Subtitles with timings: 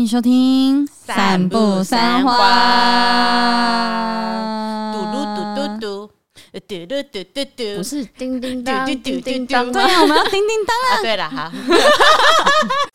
[0.00, 2.36] 迎收听《散步三花》。
[4.92, 6.10] 嘟噜嘟嘟嘟，
[6.52, 11.02] 嘟噜嘟嘟嘟，不是叮叮当，叮叮当，对啊，我们要叮叮当啊！
[11.02, 11.50] 对了，好。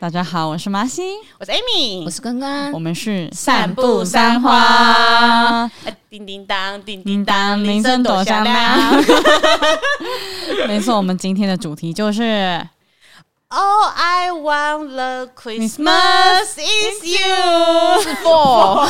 [0.00, 1.02] 大家好，我是麻西，
[1.40, 5.68] 我是 Amy，我是刚刚，我们是散步三花。
[6.08, 8.94] 叮叮当，叮叮当，铃声多响亮。
[10.68, 12.64] 没错，我们今天的主题就是。
[13.50, 18.02] All I want the Christmas is you。
[18.02, 18.86] 是 four，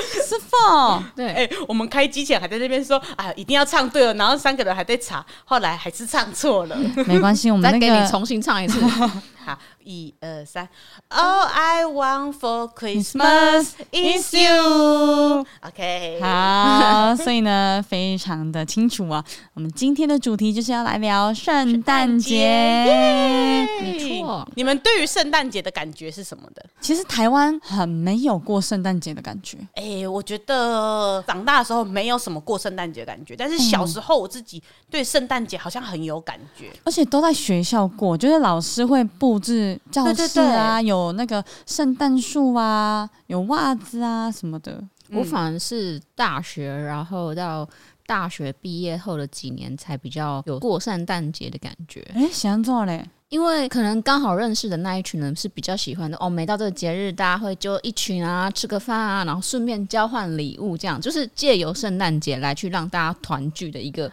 [0.00, 1.02] 是 four。
[1.14, 6.76] 对，哎，我们开机前还在那边说啊，一定要唱对了，然后三个人还在查，后来还是唱错了。
[7.06, 8.80] 没关系，我们再给你重新唱一次。
[9.48, 10.68] 好，一二三。
[11.08, 15.46] All I want for Christmas is you。
[15.62, 19.24] OK，好，所以呢，非常的清楚啊。
[19.54, 23.66] 我们今天的主题就是要来聊圣诞节。
[23.80, 26.62] 没错，你们对于圣诞节的感觉是什么的？
[26.78, 29.56] 其实台湾很没有过圣诞节的感觉。
[29.76, 40.40] 哎、欸，我觉得长大的时候没有什么过圣诞节的感觉，但是小时候我自己对圣诞节好像很有感觉，而且都在学校过，就是老师会布置教室
[40.84, 44.82] 有那个圣诞树啊，有袜子啊什么的。
[45.10, 47.66] 我反而是大学，然后到
[48.06, 52.06] 大学毕业后的几年才比较有过圣诞节的感觉。
[52.14, 53.02] 哎、欸，想做嘞。
[53.30, 64.10] 因为可能刚好认识的那一群人是比较喜欢的哦，每到这个节日，大家会就一群啊吃个饭啊，然后顺便交换礼物，这样就是借由圣诞节来去让大家团聚的一个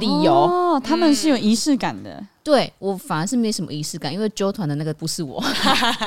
[0.00, 0.32] 理由。
[0.32, 2.10] 哦，他们是有仪式感的。
[2.12, 5.42] 嗯对，我反而是没什么仪式感，因为揪团的那个不是我，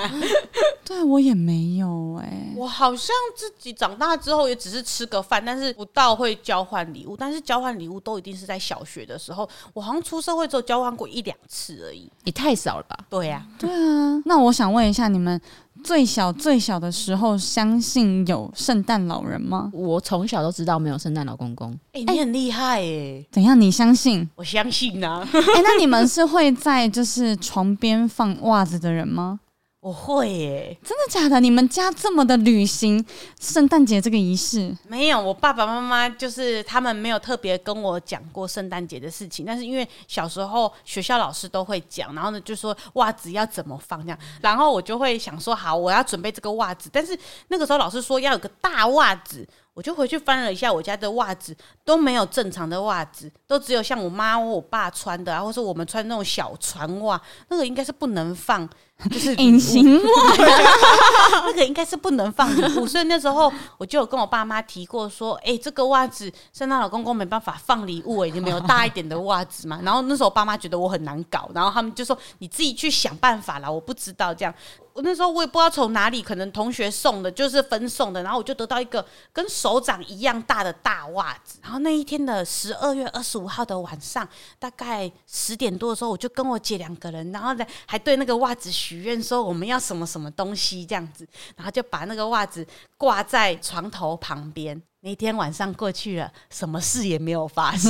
[0.86, 12.98] 对我也没有哎、欸，我好像自己长大之后也只是吃个饭，但是不到会交换礼物，但是交换礼物都一定是在小学的时候，我好像出社会之后交换过一两次而已，也太少了吧？
[13.10, 15.42] 对呀、啊，对啊，那我想问一下你们。
[15.82, 19.70] 最小最小的时候，相信有圣诞老人吗？
[19.72, 21.72] 我从小都知道没有圣诞老公公。
[21.94, 23.28] 哎、欸，你很厉害哎、欸！
[23.32, 23.58] 怎样？
[23.62, 24.30] 你相信？
[24.36, 25.26] 我相信啊。
[25.32, 29.40] 哎、欸，那你们是会在就是床边放袜子的人吗？
[29.82, 31.40] 我会耶，真的假的？
[31.40, 33.04] 你们家这么的旅行
[33.40, 34.76] 圣诞节这个仪式？
[34.90, 39.46] 没有，我爸爸妈妈就是他们没有特别跟我讲过圣诞节的事情。
[39.46, 46.90] 但是因为小时候学校老师都会讲，然后呢就说袜子要怎么放这样，然后我就会想说好，我要准备这个袜子。
[46.92, 47.18] 但是
[47.48, 58.68] 那个时候老师说要有个大袜子，我就回去翻了一下我家的袜子，都没有正常的袜子，都只有像我妈或我爸穿的，或者我们穿那种小船袜，那个应该是不能放。
[59.10, 60.36] 就是隐形袜，
[61.48, 69.80] 那个应该是不能放礼物，所以那时候我就有跟我爸妈提过，说，哎、欸，这个袜子圣诞老公公没办法放礼物，哎，你没有大一点的袜子嘛？
[69.84, 74.54] 然后那时候我爸妈觉得我很难搞，然后他们就说，你自己去想办法啦，我不知道这样。
[75.00, 81.58] 我那时候我也不知道从哪里，可能同学送的，就是分送的，然后我就得到一个跟手掌一样大的大袜子。
[81.64, 84.28] 然后那一天的十二月二十五号的晚上，
[84.60, 92.68] 大概十点多的时候，我就跟我姐两个人，然后呢还对那个袜子许愿说我们要什么什么东西这样子，然后就把那个袜子
[92.98, 94.82] 挂在床头旁边。
[95.02, 97.90] 那天晚上过去了，什么事也没有发生。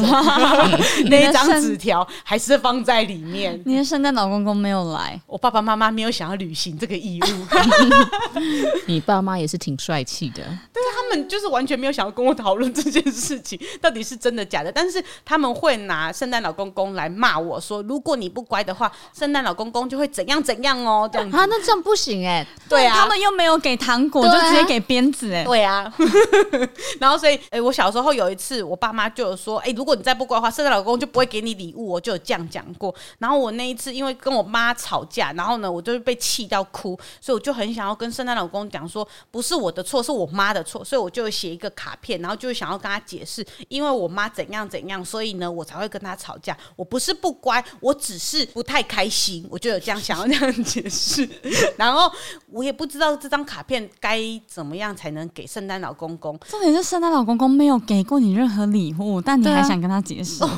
[1.09, 3.59] 那一张纸条还是放在里面。
[3.65, 7.25] 你的圣诞老公公没有来，我爸爸妈妈没有想要履行这个义务。
[8.85, 14.71] 你爸妈也是挺帅气的，对，他们就是完全没有想要跟我讨论这件事情到底是真的假的。
[14.71, 21.09] 但是他们会拿圣诞老公公来骂我说，如果你不乖的话，圣诞老公公就会怎样怎样哦。
[21.11, 22.45] 这样啊，那这样不行哎。
[22.69, 25.43] 对啊，他们又没有给糖果，就直接给鞭子哎。
[25.43, 25.91] 对啊。
[26.99, 31.89] 然后，所以，哎、我小时候有一次，我爸妈就有说，哎、如果你再不乖的话，圣诞老公就不会给你礼物。
[31.89, 32.93] 我就有这样讲过。
[33.17, 40.83] 然后我那一次，因为跟我妈吵架，然后呢，我就被气到哭，所以我就很想要跟圣诞老公讲说，不是我的错，是我妈的错。
[40.83, 46.55] 所以我就写一个卡片，然后就想要跟他解释，因为我妈怎样怎样，所以呢，我才会跟他吵架。
[46.75, 49.47] 我不是不乖，我只是不太开心。
[49.49, 51.27] 我就有这样想要 这样解释。
[51.77, 52.11] 然后
[52.51, 56.37] 我也不知道这张卡片该怎么样才能给圣诞老公公。
[56.47, 60.43] 重点是圣诞老公公没有给过你任何礼物，但你还想跟他解释？
[60.43, 60.49] 啊、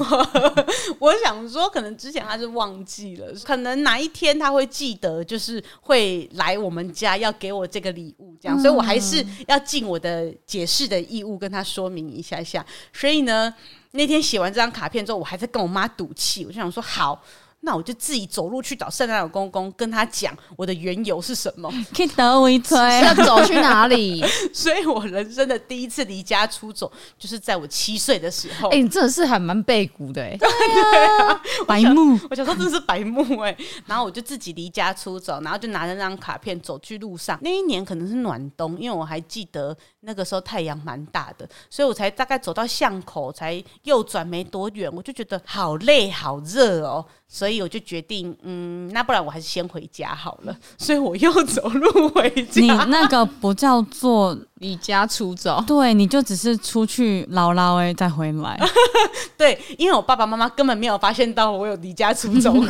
[0.98, 12.66] 我想说，可能之前他是忘记了，可能哪一天他会记得，就是会来我们家要给我这个礼物，这样，嗯、所以我还是要尽我的解释的义务，跟他说明一下下。
[12.94, 13.54] 所以呢，
[13.92, 17.22] 那天写完这张卡片之后，我还在跟我妈赌气，我就想说，好。
[17.62, 21.72] 那我就自己走路去找圣诞老公公，跟他讲我的缘由是什么。
[21.96, 24.24] 可以得一推，要走去哪里？
[24.52, 28.70] 所以我人生的第一次离家出走，就是在我七岁的时候。
[28.70, 32.20] 哎、欸，你真的是还蛮背骨的哎、欸， 对啊，白目。
[32.30, 33.56] 我小时候真的是白目哎，
[33.86, 37.38] 然后我就自己离家出走，然后就拿着那张卡片走去路上。
[37.42, 47.06] 那一年可能是暖冬，因为我还记得那个时候太阳蛮大的，所以我才大概走到巷口，才右转没多远，我就觉得好累好热哦。
[47.34, 50.54] 所以我就决定，嗯，那不然我还是先回家好了。
[50.78, 52.62] 所以我又走路回家。
[52.62, 58.60] 你那个不叫做离家出走， 对，你就只是出去捞捞哎，再回来。
[59.38, 62.68] 对，因为我爸爸妈妈根本没有发现到我有离家出走过。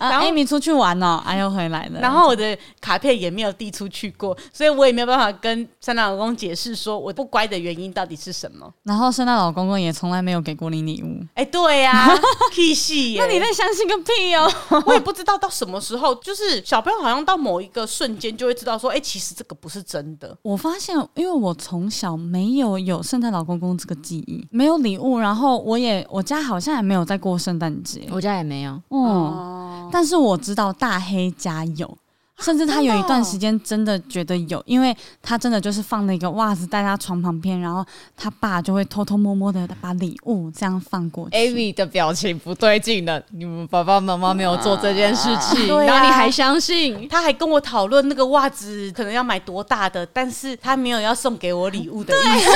[0.00, 2.00] 然后艾米出去玩了，哎又回来了。
[2.00, 8.72] 然后我的卡片也没有递出去过，所以我也没有办法跟圣诞老公公解释说我不乖的原因到底是什么。
[8.84, 11.22] 然后圣诞老公公也从来没有给过你礼物。
[11.34, 12.14] 哎，对呀、啊，
[12.50, 13.17] 屁戏。
[13.18, 14.50] 那你在相信个屁哦！
[14.86, 20.36] 我也不知道到什么时候，就是小朋友好像到某一个瞬间就会知道说，哎，其实这个不是真的。
[20.42, 28.72] 我发现，因为我从小没有有圣诞老公公这个记忆，没有礼物，然后我也我家好像也没有在过圣诞节，我家也没有。
[28.90, 31.98] 嗯，哦、但是我知道大黑家有。
[32.40, 37.84] 甚至他有一段时间真的觉得有，因为他真的就是放了一个袜子在他床旁边，然后
[38.16, 41.36] 他爸就会偷偷摸摸的把礼物这样放过去。
[41.36, 47.08] Amy 的表情不对劲了，你们爸爸妈妈没有做这件事情，然后你还相信？
[47.08, 52.50] 他还跟我讨论那个袜子可能要买多大的，但是他没有要送给我礼物的意思。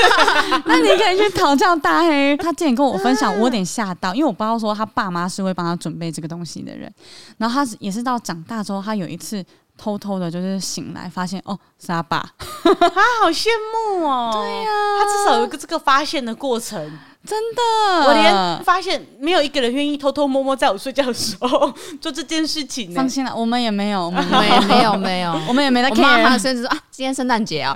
[0.64, 6.90] 那你可以去讨教大黑，他之前跟我分享，我有点吓到，因为我不知道说他爸妈是会帮他准备这个东西的人，
[7.36, 9.17] 然后他也是到长大之后，他有一。
[9.20, 9.44] 是
[9.76, 12.28] 偷偷的，就是醒来发现哦，是他爸，
[12.62, 14.30] 他好羡慕哦。
[14.34, 16.78] 对呀、啊，他至少有一个这个发现的过程，
[17.24, 17.62] 真的。
[18.06, 22.92] 我连发现没有一个人愿意偷偷摸摸在我睡觉的时候 做这件事情。
[22.92, 25.98] 放心了，我们也没有， 我们也没有，没有，我们也没在 care。
[25.98, 27.74] 我妈妈甚至说啊，今天圣诞节啊，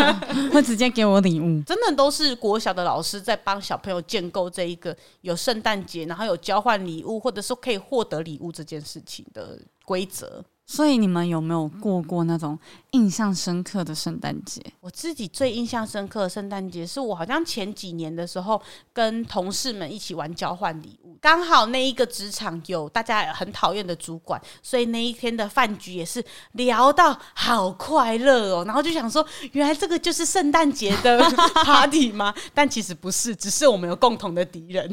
[0.52, 1.62] 会直接给我礼物。
[1.62, 10.44] 真的都是国小的老师在帮小朋友建构这一个有圣诞节，然后有交换礼物，或者说可以获得礼物这件事情的规则。
[10.70, 12.56] 所以你们有没有过过那种
[12.90, 14.62] 印象深刻的圣诞节？
[14.80, 18.60] 我自己最印象深刻的圣诞节，是我好像前几年的时候
[18.92, 26.22] 跟同事们一起玩交换礼物，刚好那一个职场有大家很讨厌的主管，所以那一天的饭局也是
[26.52, 28.64] 聊到好快乐哦。
[28.66, 31.18] 然后就想说，原来这个就是圣诞节的
[31.64, 32.34] party 吗？
[32.52, 34.86] 但其实不是，只是我们有共同的敌人。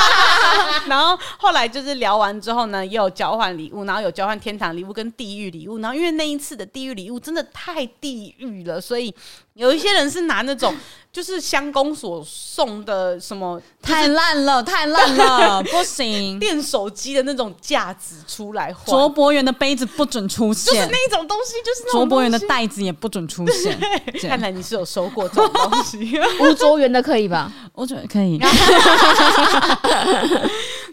[0.86, 4.89] 然后后来就是聊完之后呢，也有交换礼物，然后有交换天堂礼物。
[4.92, 9.14] 跟地狱礼物，然后因为那一次的地狱礼物真的太地狱了，所以
[9.54, 10.74] 有一些人是拿那种
[11.12, 23.76] 就是乡公所送的什么太烂了，太烂了， 不行，电手机的那种架子出来，卓博园的杯子不准出现，就是那种东西，就是卓博园的袋子也不准出现。
[24.28, 27.52] 看来你是有收过这种东西，吴卓园的可以吧？
[27.74, 28.38] 我觉得可以。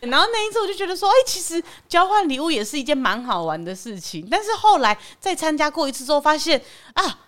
[0.01, 4.27] 然后那一次我就觉得说，哎、欸，其实交换礼物也是一件蛮好玩的事情。
[4.29, 6.61] 但是后来再参加过一次之后，发现
[6.93, 7.19] 啊，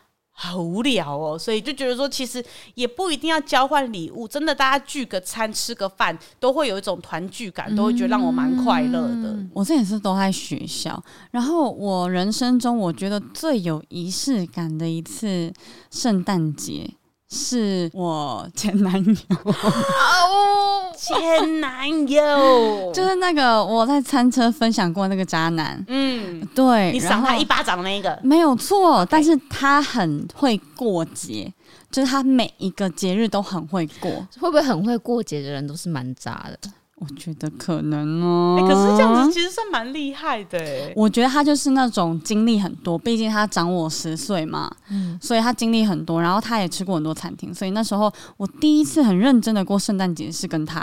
[0.42, 2.42] 好无聊哦，所以就觉得说，其实
[2.74, 4.26] 也不一定要交换礼物。
[4.26, 9.34] 真的，大家聚个餐、吃个饭，都会有一种团聚感，都会觉得让我蛮快乐的。
[9.34, 11.04] 嗯、我这也是都在学校。
[11.32, 15.52] 然后我人生中我觉得最有仪式感的一次
[15.92, 16.90] 圣诞节。
[17.32, 19.14] 是我前男友
[19.46, 22.92] 哦，前男友。
[22.94, 28.20] 就是那个我在餐车分享过那个渣男，嗯，对，你赏他一巴掌的那个。
[28.24, 31.52] 没有错，但是他很会过节，
[31.90, 36.70] 就是他每一个节日都很会过，会不会很会过节的人都是蛮渣的？
[37.00, 40.60] 我觉得可能哦、欸，可是这样子其实算蛮厉害的。
[40.96, 50.80] 我觉得他就是那种经历很多，毕竟他长我十岁嘛，嗯，所以他经历很多，然后他也吃过很多餐厅，所以那时候我第一次很认真的过圣诞节是跟他，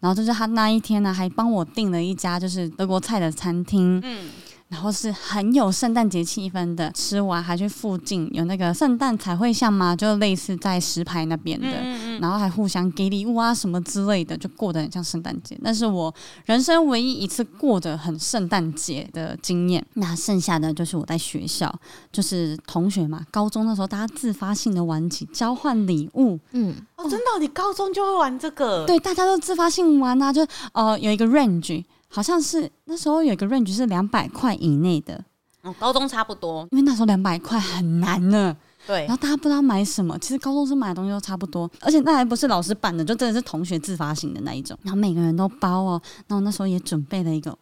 [0.00, 4.28] 然后就是他那一天呢还帮我订了一家就是德国菜的餐厅，嗯。
[4.68, 15.56] 然后是很有圣诞节气氛的，吃完还去附近有那个圣诞彩绘巷嘛，就类似在石牌那边的，嗯嗯，然后还互相给礼物啊什么之类的，就过得很像圣诞节。
[15.62, 19.82] 那是我人生唯一一次过得很圣诞节的经验。
[19.94, 21.74] 那剩下的就是我在学校，
[22.12, 28.84] 就是同学嘛，高中的时候大家自发性的玩起交换礼物，嗯，哦，真的，哦，你高中就会玩这个？
[28.84, 31.84] 对，大家都自发性玩啊，就呃有一个 range。
[32.08, 35.24] 好像是那时候有一个 range 是两百块以内的，
[35.62, 38.56] 哦，高中差不多，因为那时候两百块很难呢。
[38.86, 44.78] 对，然后大家不知道买什么，其实高中生买的东西都差不多，而且那还不是老师办的，就真的是同学自发型的那一种。
[44.82, 47.56] 然后每个人都包哦，然后那时候也准备了一个。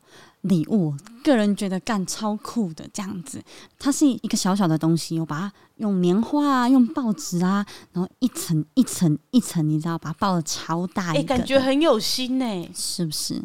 [0.48, 3.42] 礼物，个人觉得干超酷的这样子，
[3.78, 13.42] 它是一个小小的东西，我把它用棉花啊，用报纸啊，然后一层一层一层，你知道，把它包的超大一个，哎，感觉很有心呢，是不是？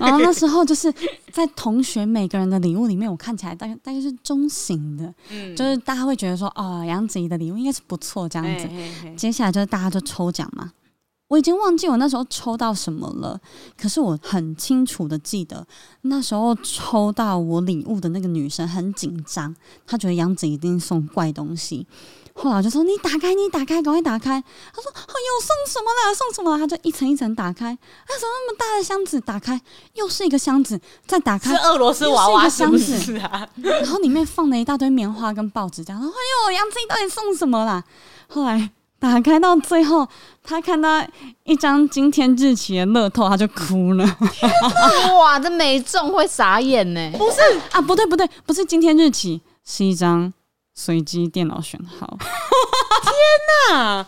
[0.00, 0.92] 然后那时候就是
[1.30, 8.66] 在同学每个人的礼物里面，我看起来大概大概是中型的，嗯，就是大家会觉得说，哦，杨子怡的礼物应该是不错这样子。
[8.66, 10.72] 嘿嘿嘿，接下来就是大家就抽奖嘛。
[11.32, 13.40] 我已经忘记我那时候抽到什么了，
[13.80, 15.66] 可是我很清楚的记得
[16.02, 21.86] 那时候抽到我礼物的那个女生很紧张，她觉得杨子一定送怪东西。
[22.34, 24.42] 后来我就说：“你打开，你打开，赶快打开。”
[24.74, 26.14] 她说：“哎呦，送什么了？
[26.14, 29.18] 送什么了？”她就一层一层打开，啊，怎么那么大的箱子？
[29.18, 29.58] 打开
[29.94, 36.20] 又是一个箱子，再打开是俄罗斯娃娃箱子是啊， 然后里面放了一大堆棉花跟报纸，这样说：“哎
[36.52, 37.82] 呦，杨子到底送什么啦？”
[38.28, 38.70] 后来。
[39.02, 40.06] 打开到最后，
[40.44, 41.04] 他看到
[41.42, 44.04] 一张今天日期的乐透，他就哭了。
[45.18, 47.10] 哇，这没中会傻眼呢？
[47.18, 47.40] 不是
[47.72, 50.32] 啊，不对不对，不是今天日期，是一张
[50.72, 52.16] 随机电脑选号。
[53.02, 54.06] 天哪！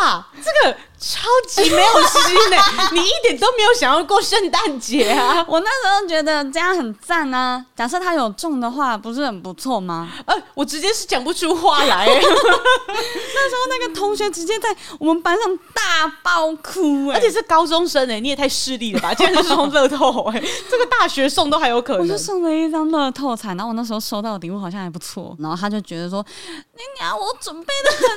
[0.00, 0.76] 哇，这个。
[0.98, 2.88] 超级没有心呢、欸！
[2.92, 5.44] 你一点都没有想要过圣诞节啊！
[5.48, 7.64] 我那时候觉得这样很赞啊。
[7.76, 10.10] 假设他有中的话，不是很不错吗？
[10.24, 12.06] 呃，我直接是讲不出话来。
[12.08, 19.12] 那时候那个同学直接在我们班上大爆哭、欸，而且是高中生哎、欸，你也太势利了吧！
[19.12, 22.02] 竟然是送乐透哎、欸，这个大学送都还有可能。
[22.02, 26.24] 我就送了一张乐透彩，然后我那时候收到的礼物好像还不错，然后他就觉得说
[26.72, 28.08] ：“你娘，我准备的很用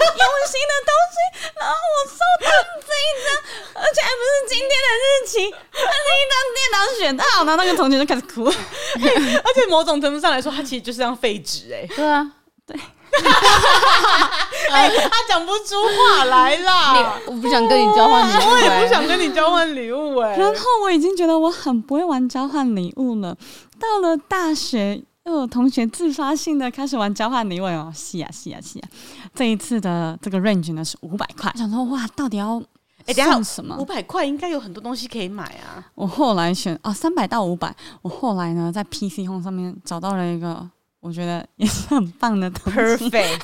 [0.47, 2.49] 心的东西，然后我收到。”
[2.81, 3.27] 这一张，
[3.81, 5.33] 而且还不是今天的日期，
[5.71, 11.87] 它是一张电脑选到，然后那个同学就开始哭， 而且某种程度上来说，他其实就是张废纸哎。
[11.95, 12.31] 对啊，
[12.65, 12.77] 对，
[14.71, 17.19] 哎，他讲不出话来啦。
[17.25, 20.35] 我不想跟你交换礼物，我也不想跟你交换礼物哎。
[20.37, 23.35] 然后我已经觉得我很不会玩交换礼物了。
[23.79, 28.89] 到了大学，又有同学自发性的开始玩交换礼物哦，是啊是啊是啊。
[29.35, 32.61] 这一次的这个 range 呢是五百块，想说哇，到底要。
[33.05, 33.75] 哎，等下什么？
[33.77, 35.83] 五百块应该有很多东西可以买啊！
[35.95, 37.73] 我后来选啊，三百到五百。
[38.03, 43.09] 我后来呢，在 PC Home 上面找到了一个我觉得也是很棒的东西。
[43.09, 43.39] Perfect，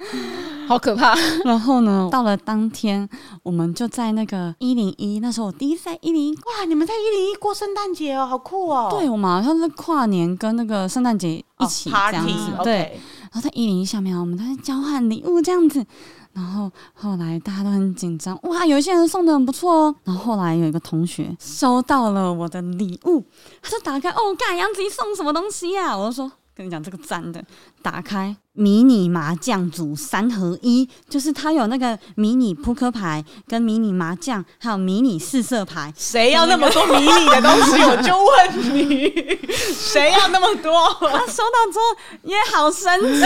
[0.66, 1.14] 好可怕。
[1.44, 3.08] 然后呢，到了当天，
[3.42, 6.34] 我们就在那个一零一，那时候我第一次在一零一。
[6.34, 8.88] 哇，你们在一零一过圣诞节哦，好酷哦！
[8.90, 12.52] 对，我们好像是跨年跟那个圣诞节一起这样子。
[12.56, 15.84] Oh, 对，然后在一零一下面，我们都在交换礼物这样子。
[16.32, 19.94] 然后后来大家都很紧张，哇，有一些人送的很不错哦。
[20.04, 23.24] 然后后来有一个同学收到了我的礼物，
[23.60, 25.96] 他就打开，哦，干，杨子怡送什么东西呀？
[25.98, 26.30] 我就说。
[26.52, 27.42] 跟你讲这个赞的，
[27.80, 35.90] 打开迷你麻将组三合一，就是它有那个迷你扑克牌、跟迷你麻将，还有迷你四色牌。
[35.96, 37.82] 谁要那么多迷你的东西？
[37.82, 38.28] 我就问
[38.76, 39.10] 你，
[39.72, 40.72] 谁要那么多？
[41.00, 43.20] 他收到之后也好生气。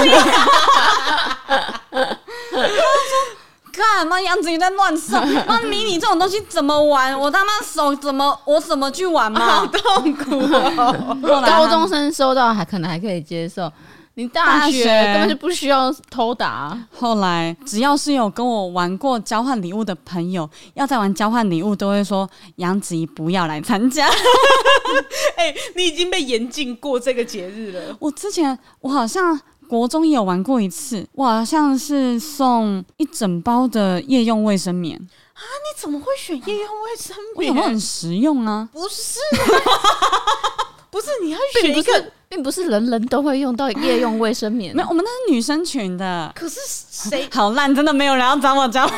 [1.90, 2.06] 他
[2.52, 3.34] 说。
[3.76, 5.20] 干嘛杨子怡在乱送？
[5.48, 7.18] 那迷你这种东西怎么玩？
[7.18, 9.40] 我他妈手怎么我怎么去玩嘛？
[9.40, 11.42] 好痛苦哦！
[11.44, 13.68] 高中生收到还可能还可以接受，
[14.14, 16.78] 你大学根本就不需要偷打。
[16.92, 24.06] 后来只要是有跟我玩过交换礼物的朋友，要再玩交换礼物，都会说杨子怡不要来参加。
[25.36, 27.96] 哎、欸，你已经被严禁过这个节日了。
[27.98, 29.40] 我之前我好像。
[29.66, 35.40] 国中也有玩过一次，我好像是送一整包的夜用卫生棉啊！
[35.40, 37.36] 你怎么会选夜用卫生棉？
[37.36, 38.68] 我有没有很实用啊？
[38.70, 39.18] 不是，
[40.94, 44.72] 不是，你要选一个并，并不是人人都会用到夜用卫生棉。
[44.76, 46.32] 没有，我们那是女生群的。
[46.36, 47.74] 可是谁 好烂？
[47.74, 48.96] 真的没有人要找我交换。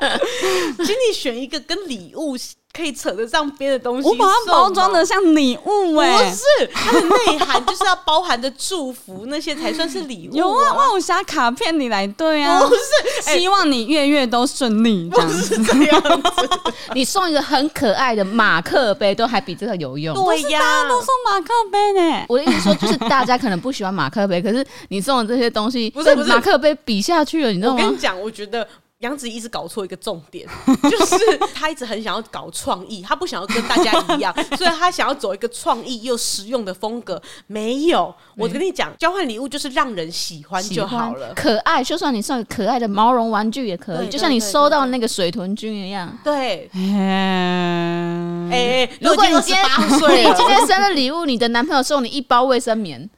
[0.78, 2.36] 请你选一个跟礼物。
[2.76, 10.36] 可以扯得上边的东西，我把它包装的像礼物哎、欸，不是它的内涵就是要包含着祝福，那些才算是礼物、啊。
[10.36, 16.48] 有啊，万武侠卡片你来对啊，不是希望你月月都顺利，不是这样子。
[16.94, 20.14] 你送一个很可爱的马克杯，都还比这个有用。
[20.14, 22.26] 对呀，大家都送马克杯呢。
[22.28, 27.78] 我的意思说，就是大家可能不喜欢马克杯， 可是你送的这些东西，不是不是马克杯比下去了，你知道吗？
[27.80, 28.66] 我跟你讲，我觉得。
[29.06, 30.46] 杨子一直搞错一个重点，
[30.90, 31.16] 就是
[31.54, 37.20] 他一直很想要搞创意，他不想要跟大家一样， 所以他想要走一个创意又实用的风格。
[37.46, 41.82] 没有，我跟你讲，交换礼物就是让人喜欢就好了，可爱。
[41.82, 46.12] 就算你送可爱的毛绒玩具也可以，就像你收到那个水豚君一样。
[46.24, 53.08] 对，哎哎，如果你今天 你今天生日礼物，你的男朋友送你一包卫生棉。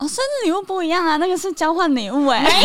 [0.00, 2.62] 哦，生日礼物不一样啊，那个是交换礼物哎、欸。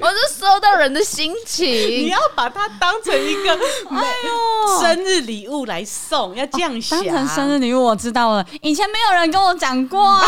[0.00, 3.52] 我是收到人的心情，你要把它当成一个
[3.88, 6.98] 哎呦生日礼物来送，要这样想。
[6.98, 8.44] 哦、当成生日礼物，我知道了。
[8.62, 10.20] 以前没有人跟我讲过、啊，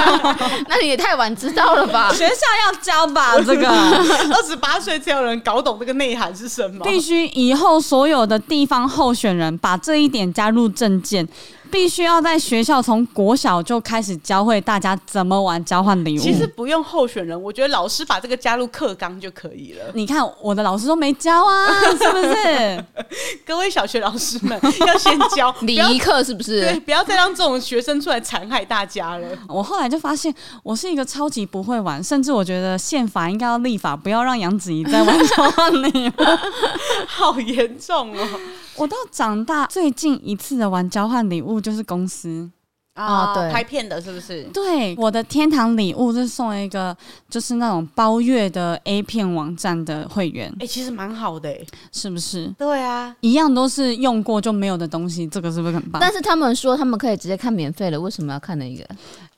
[0.68, 2.12] 那你也太晚知道了吧？
[2.14, 2.34] 学校
[2.66, 6.84] 要教吧，这个二十八岁才有人搞懂这个内涵是什么？
[6.84, 11.26] 必须以后所有的地方候选人把这一点加入政见。
[11.70, 16.22] 必须要在学校从国小就开始教会大家怎么玩交换礼物。
[16.22, 19.84] 其实不用候选人，我觉得老师把这个加入课纲就可以了。
[19.94, 22.84] 你看我的老师都没教啊，是不是？
[23.44, 26.60] 各位小学老师们要先教 礼仪课，是不是？
[26.60, 29.28] 对，不要再让这种学生出来残害大家了。
[29.48, 36.12] 我后来就发现，我是一个超级不会玩，甚至我觉得宪法应该要立法，不要让杨子怡再玩交换礼物，
[37.06, 38.28] 好严重哦。
[38.76, 42.50] 我到长大最近一次的玩交换礼物就是公司
[42.94, 44.44] 啊，对，拍片的是不是？
[44.54, 46.96] 对，我的天堂礼物是送了一个，
[47.28, 50.48] 就是那种包月的 A 片网站的会员。
[50.54, 51.54] 哎、欸，其实蛮好的，
[51.92, 52.46] 是不是？
[52.56, 56.00] 对啊，一样都是用过就没有的东西，这个是不是很棒？
[56.00, 58.82] 但是他们说他们可以直接看免费的，为什么要看那个？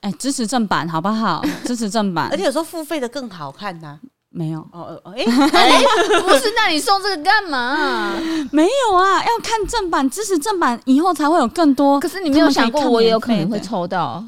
[0.03, 1.45] 哎、欸，支持正版好不好？
[1.65, 4.01] 支持正版， 而且有时候付费的更好看呐、啊。
[4.31, 5.25] 没有哦哦，哎、欸，
[6.21, 8.13] 不是，那你送这个干嘛、啊？
[8.53, 11.99] 没有啊，要看正版，支持正版以后才会有更多。
[11.99, 14.23] 可是你没有想过，我也有可能会抽到。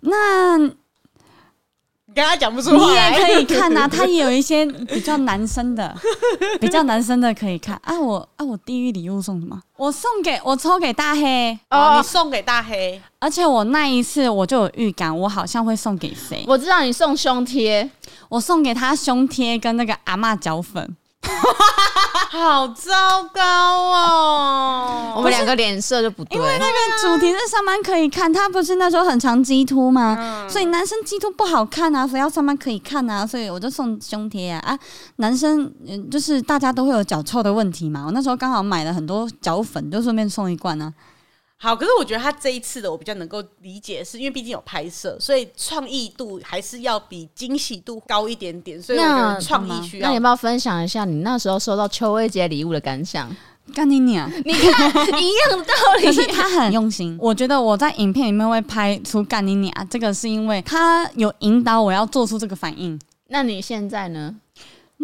[0.00, 5.96] 那你跟他讲不出话，你也可以看啊， 他也有一些比较男生的，
[6.60, 7.98] 比较男生的可以看啊。
[7.98, 9.58] 我啊，我地狱礼物送什么？
[9.78, 16.44] 我送给我抽给大黑哦，你送给大黑，而且我那一次我就有预感，我好像会送给谁？
[16.46, 17.90] 我知道你送胸贴。
[18.32, 20.96] 我送给他胸贴跟那个阿嬷脚粉，
[22.30, 23.42] 好糟糕
[23.92, 25.12] 哦！
[25.14, 26.72] 我们两个脸色就不对，因为那个
[27.02, 30.16] 主题是上班可以看，他不是那时候很常激凸吗？
[30.18, 34.78] 嗯、所以男生激凸不好看啊，所以要上班可以看啊，所以我就送胸贴啊啊！
[35.16, 40.90] 男生嗯，就是大家都会有脚臭的问题嘛，我那时候刚好买了很多脚粉，就顺便送一罐啊。
[41.62, 48.82] 好，可是我觉得他这一次的我比较能够理解，是因为毕竟有拍摄，所以创意度还是要比惊喜度高一点点。
[48.82, 50.02] 所以我觉得创意需要。
[50.02, 53.30] 那你要不要分享一下你那时候收到秋薇节礼物的感想？
[53.72, 54.28] 干你娘！
[54.44, 57.16] 你看一样的道理，可是他很 用心。
[57.20, 63.00] 我觉得我在影片里面会拍出干你娘，这个是因为他有引导我要做出这个反应。
[63.28, 64.34] 那你现在呢？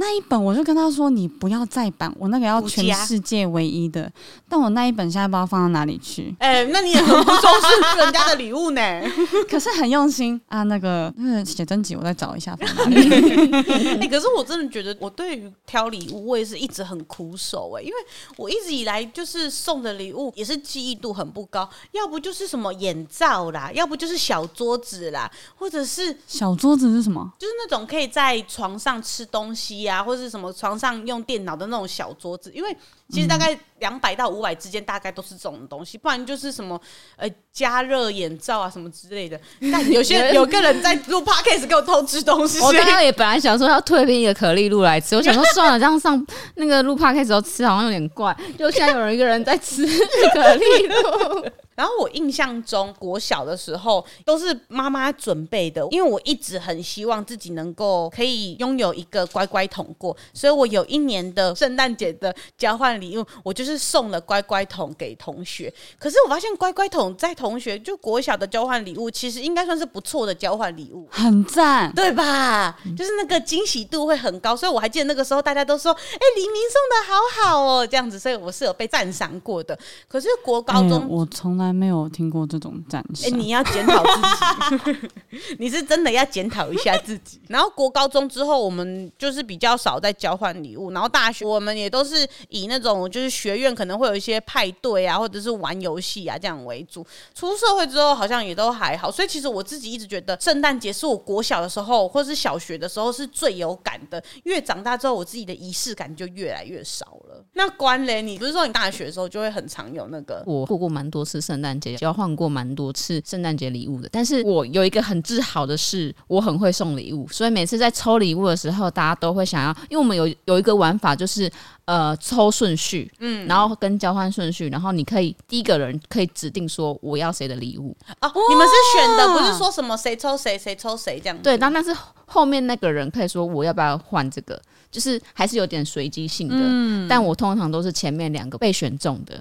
[0.00, 4.10] 那一本我就跟他说：“你不要再版，我那个要全世界唯一的。”
[4.48, 6.32] 但我那一本现在不知道放到哪里去。
[6.38, 9.02] 哎、欸，那你也很不重视人家的礼物呢？
[9.50, 10.62] 可是很用心啊。
[10.62, 13.08] 那个那个写真集，我再找一下放哪里。
[13.98, 17.96] 哎、欸，可是我真的觉得，我对于挑礼物，我也是一直很苦手哎、欸，因为
[18.36, 27.28] 我一直以来就是送的礼物也是记忆度很不高，要不就是什么眼罩啦，要不就是小桌子啦，或者是小桌子是什么？
[27.36, 29.87] 就是那种可以在床上吃东西。
[29.87, 32.76] 啊，或是什么床上用电脑的那种小桌子，因为
[33.10, 36.80] 其实大概两百到五百之间，大概都是这种东西，不然就是什么
[37.16, 39.40] 呃加热眼罩啊什么之类的。
[39.72, 49.86] 但有些有个人在录 podcast 给我偷吃东西，我刚刚也本来想说要退编一个可丽露来吃，我想说算了，这样上那个录 podcast 时候吃好像有点怪，就现在有人一个人在吃
[50.34, 51.46] 可丽露。
[51.74, 65.72] 然后我印象中，国小的时候都是妈妈准备的，因为我一直很希望自己能够可以拥有一个乖乖桶过，所以我有一年的圣诞节的交换礼物，我就是送了乖乖桶给同学。
[65.98, 72.76] 可是我发现乖乖桶在同学就国小的交换礼物，其实应该算是不错的交换礼物，很赞，对吧？
[72.96, 79.78] 就是那个惊喜度会很高，所以我还记得那个时候大家都说：“哎，黎明送的好好哦，这样子。”所以我是有被赞赏过的。
[80.06, 81.68] 可是国高中，嗯、我从来。
[81.78, 83.30] 没有听过这种赞赏。
[83.30, 85.08] 哎，你要检讨自己，
[85.60, 87.40] 你是真的要检讨一下自己。
[87.48, 90.90] 然后国高中之后，我们就是比较少在交换礼物。
[90.90, 97.04] 然后大学，我们也都是以那种就是学院可能会有一些派对啊，或者是玩游戏啊这样为主。
[97.34, 99.10] 出社会之后，好像也都还好。
[99.10, 104.22] 所以其实我自己一直觉得，圣诞节是我国小的时候或是小学的时候是最有感的。
[104.44, 107.27] 越长大之后，我自己的仪式感就越来越少了。
[107.52, 110.42] 那关嘞，你不是说你大学的时候就会很常有那个？
[110.46, 111.58] 我过过蛮多次圣。
[111.60, 121.50] 诞节交换过蛮多次圣诞节礼物的，但是我有一个很自豪的是，我很会送礼物，所以每次在抽礼物的时候，大家都会想要，因为我们有有一个玩法，就是
[121.84, 131.92] 呃抽顺序，嗯，然后跟交换顺序，然后你可以第一个人可以指定说我要谁的礼物哦，你们是选的，不是说什么谁抽谁谁抽谁这样子，对，但但是
[132.26, 139.34] 后面那个人可以说我要不要换这个，就是还是有点随机性的，嗯，但我通常都是前面两个被选中的。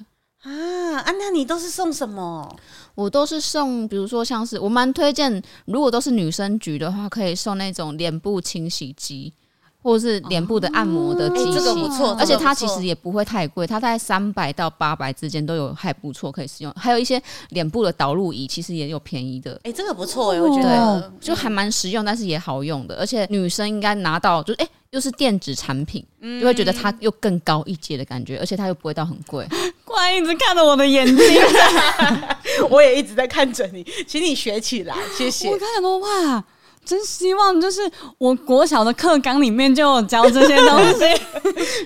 [0.43, 1.11] 啊，啊！
[1.11, 2.55] 那，你都是送什么？
[2.95, 9.33] 我都是送，比如说像是我蛮推荐，如果都是女生局的话，可以送那种脸部清洗机。
[9.79, 16.73] 或者是脸部的按摩的机器，这个不错，而且它其实也不会太贵，它在三百到八百之间都有，还不错可以使用。
[16.75, 19.53] 还有一些脸部的导入仪，其实也有便宜的。
[19.63, 22.97] 哎、欸，这个不错哎，我觉得就还蛮实用，但是也好用的。
[22.97, 26.05] 而且女生应该拿到，就是哎、欸，又是电子产品，
[26.39, 29.47] 就会觉得它又更高一阶的感觉，而且它又不会到很贵。
[29.83, 31.17] 怪一直看着我的眼睛，
[32.69, 35.49] 我也一直在看着你，请你学起来，谢谢。
[35.49, 36.43] 我看很多哇。
[36.85, 37.81] 真希望就是
[38.17, 41.21] 我国小的课纲里面就有教这些东西，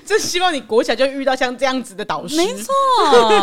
[0.06, 2.36] 真希望你国小就遇到像这样子的导师。
[2.36, 2.72] 没错，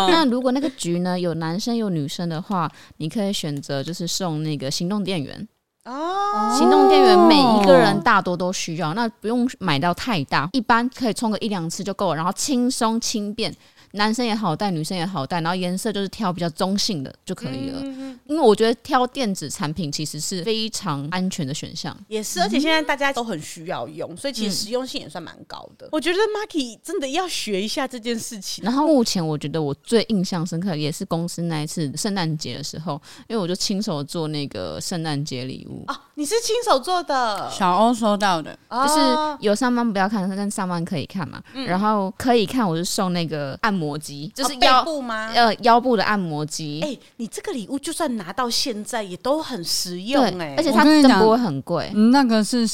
[0.08, 5.48] 那如果那个局呢有男生有女生的话，你可以选择就是送那个行动电源
[5.88, 6.54] 哦。
[6.56, 13.54] 行动电源每一个人大多都需要，那不用买到太大，一般可以充个一两次就够了，然后轻松轻便。
[13.92, 17.80] 男生也好带，女生也好带，然后颜色就是挑比较中性的就可以了。
[17.82, 21.96] 嗯、因为我觉得挑电子产品其实是非常安全的选项。
[22.08, 25.86] 也是，而且现在大家都很需要用，所以其实实用性也算蛮高的。
[25.86, 28.64] 嗯、我觉得 Marky 真的要学一下这件事情。
[28.64, 35.98] 然后目前我觉得我最印象深刻也是公司那一次圣诞节的时候，因为我就亲手做那个圣诞节礼物啊。
[36.14, 37.48] 你是亲手做的？
[37.50, 41.42] 小欧收到的，就是有上班不要看，但上班可以看嘛。
[41.54, 45.30] 嗯、然后可以看，我就送那个按摩机，就是腰、哦、部吗？
[45.32, 46.80] 呃，腰部的按摩机。
[46.82, 51.88] 哎、欸，你这个礼物就算拿到现在也都很实用哎、欸，而且它真的不会很贵。
[52.10, 52.66] 那个是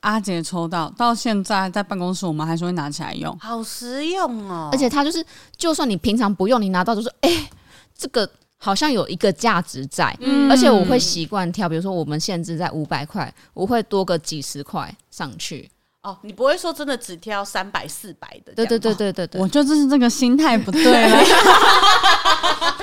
[0.00, 4.68] 阿杰抽到，到现在在办公室我们还是会拿起来用，好实用哦。
[4.70, 5.24] 而且它就是，
[5.56, 7.50] 就算你平常不用，你拿到就是，哎、欸，
[7.98, 8.30] 这个。
[8.64, 15.68] 好像有一个价值在，嗯、而且我会习惯挑，比如说我们限制在五百块，我会多个几十块上去。
[16.02, 18.52] 哦，你不会说真的只挑三百四百的？
[18.54, 21.16] 对对对对对对，我就就是这个心态不对了，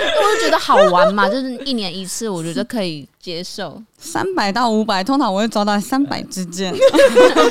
[0.49, 3.81] 觉得好玩嘛， 就是一年一次，我觉得可以接受。
[4.01, 6.73] 三百到五百，通常我会抓到三百之间，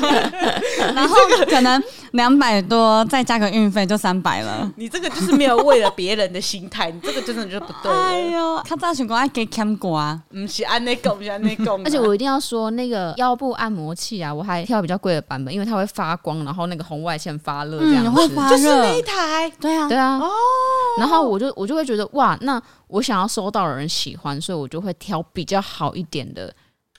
[0.95, 1.15] 然后
[1.47, 1.81] 可能
[2.13, 4.67] 两百多再加个运费就三百了。
[4.75, 7.91] 你这个就是没有为了别人的心态，你这个真的就是不对。
[7.91, 11.71] 哎呦，他早想讲爱给 cam 过啊，不是按那个，不是按那个。
[11.85, 18.09] 而且我一定要说，那个腰部按摩器啊，我还挑比较贵的版本，因为它会发光，然后那个红外线发热，这样子。
[18.09, 18.57] 会发热。
[18.57, 20.17] 就是那一台，对啊，对啊。
[20.17, 20.27] 哦。
[20.97, 22.59] 然后我就我就会觉得哇，那
[22.89, 26.53] 我想要收到的人喜欢，所以我就会挑比较好一点的。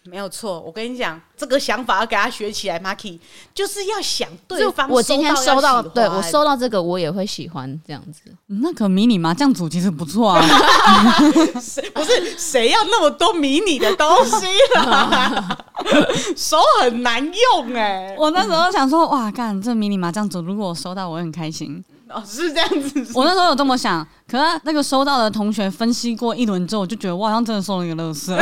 [0.04, 3.18] 没有错，我跟你讲，这个想法要给他学起来 marki
[3.52, 4.88] 就是要想对方。
[4.88, 8.22] 我今天收到，对我收到这个，我也会喜欢这样子。
[8.46, 10.40] 那个迷你麻将组其实不错啊，
[11.92, 15.58] 不是谁要那么多迷你的东西了，
[16.34, 18.16] 手很难用哎、欸。
[18.18, 21.84] 我那时候想说，哇，干这迷你麻将组，如果我收到，我会很开心。
[22.08, 23.06] 哦，是这样子。
[23.14, 28.38] 我那时候有这么想，可是那个收到的同学分析过一轮之后，我就觉得我好像真的送了一个乐色。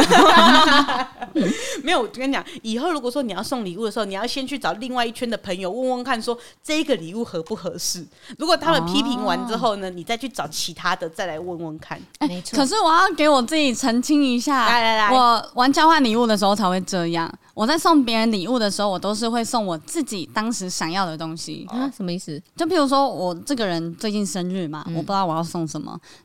[1.83, 8.07] 没有，我跟你讲，以后如果说你要送礼物的时候，你要先去找另外一圈的朋友问问看，说这个礼物合不合适。
[8.38, 11.98] 如果他们批评完之后呢，哦、你再去找其他的再来问问看。
[12.18, 12.57] 欸、没错。
[12.57, 17.33] 可是我要给我自己澄清一下，来来来，我玩交换礼物的时候才会这样。
[17.55, 21.66] 我在送别人礼物的时候，我都是会送我自己当时想要的东西。
[21.70, 22.40] 啊，什么意思？
[22.57, 25.78] 就譬如说我这个人最近生日嘛，嗯、我不知道我要送什么，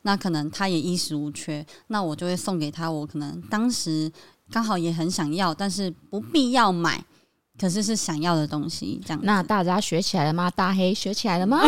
[0.04, 2.90] 那可能他也衣食无缺，那我就会送给他。
[2.90, 4.12] 我可能当时。
[4.52, 7.04] 刚好也很想要，但是不必要买，
[7.58, 9.20] 可是是想要的东西，这样。
[9.24, 10.52] 那大家学起来了吗？
[10.52, 11.64] 大黑学起来了吗？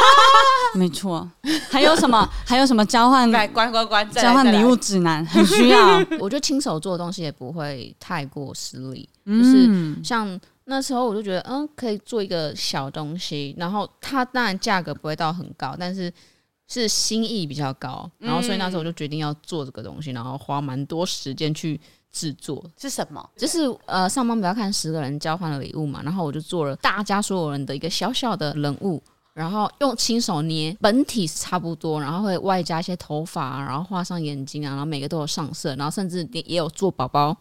[0.74, 1.28] 没错。
[1.68, 2.26] 还有什么？
[2.46, 3.30] 还有什么交换？
[3.30, 4.08] 来，关关关！
[4.10, 5.98] 交换礼物指南很需要。
[6.18, 16.10] 我觉得亲手做的东西也不会太过失礼，就是像那时候我就觉得，嗯，可以做一个小东西，然后它当然价格不会到很高，但是。
[16.66, 21.78] 是心意比较高，然后所以那时候我就决定要做这个东西，然后花蛮多时间去
[22.10, 22.64] 制作。
[22.78, 23.30] 是什么？
[23.36, 29.02] 就是呃，上班不要看十个人交换的礼物嘛，然后我就做了大家所有人的一个小小的人物，
[29.34, 37.36] 然后用亲手捏，本体是差不多，然后会外加一些头发啊，然后画上眼睛啊，然后每个都有上色，然后甚至也也有做宝宝，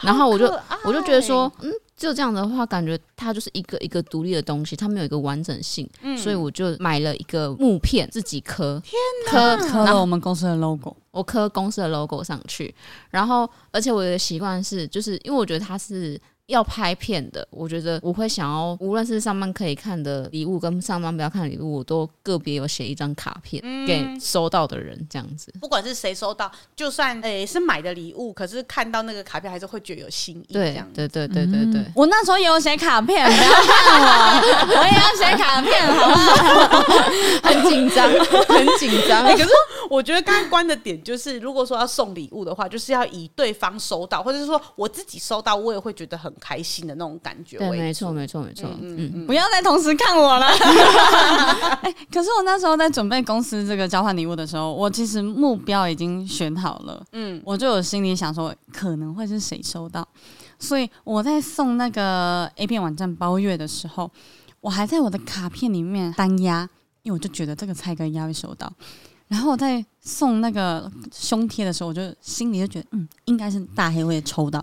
[0.00, 0.46] 然后我就
[0.84, 1.70] 我就觉得说，嗯。
[1.96, 12.74] 就这样的话，感觉它就是一个一个独立的东西，它没有一个完整性，嗯、所以我就买了一个木片自己刻，天哪，刻刻了我们公司的 logo，我刻公司的 logo 上去，
[13.10, 25.52] 然后而且我的习惯是，就是因为我觉得它是要拍片的，我觉得我会想要，无论是上班可以看的礼物，跟上班不要看的礼物，我都个别有写一张卡片给收到的人，这样子。
[25.60, 30.52] 不管是谁收到，就算诶、欸、是买的礼物，可是看到那个卡片，还是会觉得有心意。
[30.52, 31.82] 对，对，对，对，对，对。
[31.96, 36.82] 我那时候也有写卡片，不要看我，我也要写卡片，好不好？
[37.48, 38.10] 很紧张，
[38.48, 39.24] 很紧张。
[39.24, 39.48] 可是
[39.88, 47.58] 我觉得刚刚关的点就是，如果说要送礼物的话，就是要以对方收到，或者是说我自己收到，我也会觉得很开心的那种感觉。
[47.58, 48.68] 对，没错，没错，没错。
[48.80, 50.46] 嗯嗯，不要再同时看我了。
[51.82, 57.04] 哎，可是我那时候在准备公司这个交换礼物的时候，我其实目标已经选好了。
[57.12, 60.06] 嗯，我就有心里想说，可能会是谁收到，
[60.58, 64.10] 所以我在送那个 A 片网站包月的时候，
[64.60, 66.68] 我还在我的卡片里面单压，
[67.02, 68.72] 因为我就觉得这个菜哥应该会收到。
[69.28, 74.62] 然后我在送那个胸贴的时候，我就心里就觉得，嗯，应该是大黑会抽到。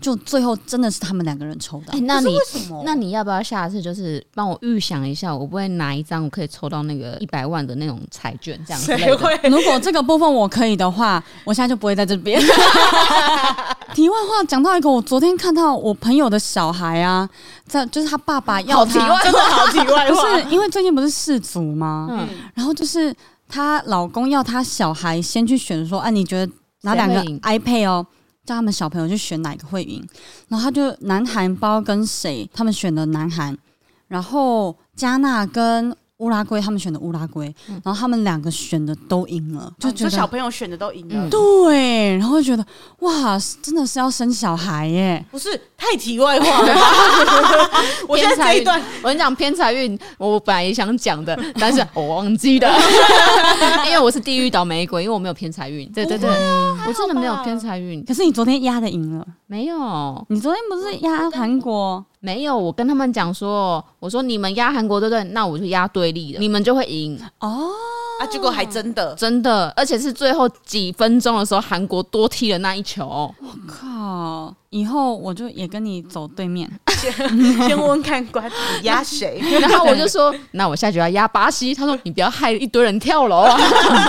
[0.00, 1.94] 就最后真的是他们两个人抽到。
[1.94, 2.82] 欸、那你为什么？
[2.84, 8.96] 那你要不要下次就是帮我预想一下，我不会拿一张我可以抽到那个一百万的那种彩券这样子？
[8.98, 9.34] 谁会？
[9.48, 12.38] 如果这个部分我可以的话，我现在就不会在这边。
[13.94, 17.28] 题外话，讲到一个，我昨天看到我朋友的小孩啊，
[17.66, 22.08] 在就是他爸爸要他，题外真的好题外话，不是因为最近不是世足吗？
[22.10, 23.14] 嗯，然后就是。
[23.52, 28.06] 她老公要她小孩先去选，说：“哎、啊，你觉得哪两个 iPad 哦，
[28.46, 30.02] 叫他们小朋友去选哪个会赢？”
[30.48, 33.56] 然后他就南韩包跟谁，他们选的南韩，
[34.08, 35.94] 然后加纳跟。
[36.22, 42.64] 乌拉圭，他们选的乌拉圭，然后他们两个选的都赢了，就觉得小朋友选的都赢了，对，然后就觉得
[43.00, 45.24] 哇，真的是要生小孩耶？
[45.32, 46.74] 不是太题外话了。
[48.06, 52.72] 我现在这一段，我跟你讲偏财运，我本来也想讲的， 但是我忘记了，
[53.86, 55.90] 因为我是地狱倒霉鬼，因为我没有偏财运。
[55.90, 56.30] 对对对，
[56.86, 58.04] 我真的没有偏财运。
[58.04, 60.24] 可是你昨天压的赢了，没有？
[60.28, 62.04] 你昨天不是压韩国？
[62.24, 65.24] 没有，我跟他们讲说，我说你们压韩国对不对？
[65.32, 67.68] 那我就压对立的，你们就会赢哦。
[68.20, 73.34] 啊，结果还真的，真的，而且是最后几分钟的时候，韩国多踢了那一球。
[73.40, 74.54] 我靠！
[74.70, 77.12] 以后我就也跟你走对面， 先
[77.68, 79.38] 先问问看官，你压谁？
[79.60, 81.74] 然后我就说，那我下局要压巴西。
[81.74, 83.54] 他说，你不要害一堆人跳楼啊！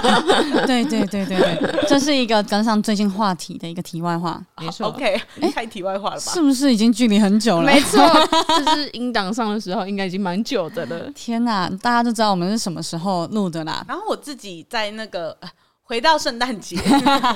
[0.66, 4.42] 对对对对对，这是一个跟上最近话题的一个题外话。
[4.62, 5.22] 没错，OK，
[5.54, 6.32] 太题外话了吧？
[6.34, 7.66] 是不是已经距离很久了？
[7.66, 8.03] 没错，
[8.48, 11.10] 这是音档上的时候，应该已经蛮久的了。
[11.16, 13.84] 天哪，大家都知道我们是什么时候录的啦。
[13.88, 15.38] 然后我自己在那个。
[15.86, 16.78] 回到圣诞节，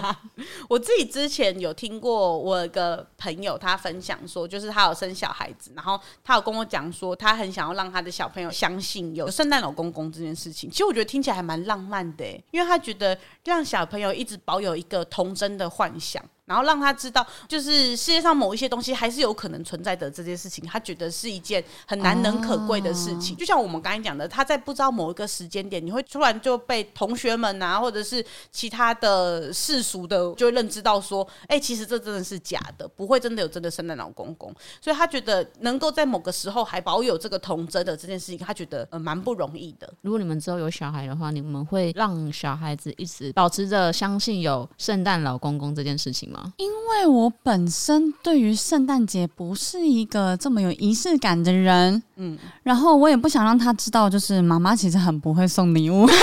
[0.70, 10.72] 我自己之前有听过我一个朋友他分享说，就是他有生小孩子，然后他有跟我讲说，他很想要让他的小朋友相信有圣诞老公公这件事情。
[10.72, 16.24] 其实我觉得听起来还蛮浪漫的，因为他觉得让小朋友一直保有一个童真的幻想。
[16.48, 23.36] 然后让他知道，就是世界上某一些东西还是有可能存在的这件事情，他觉得是一件很难能可贵的事情。
[23.36, 34.54] 就像我们刚才讲的，他在不知道某一个时间点，你会突然就被同学们啊，或者是其他的世俗的，就会认知到说，哎，其实这真的是假的，不会真的有真的圣诞老公公。
[34.80, 39.94] 所以他觉得能够在某个时候还保有这个童真的这件事情，他觉得呃蛮不容易的。
[40.02, 46.37] 如果你们之后有小孩的话，你们会让小孩子一直保持着相信有圣诞老公公这件事情吗？
[46.58, 56.08] 因为我本身对于圣诞节不是一个这么有仪式感的人，嗯，然后我也不想让他知道，就是妈妈其实很不会送礼物。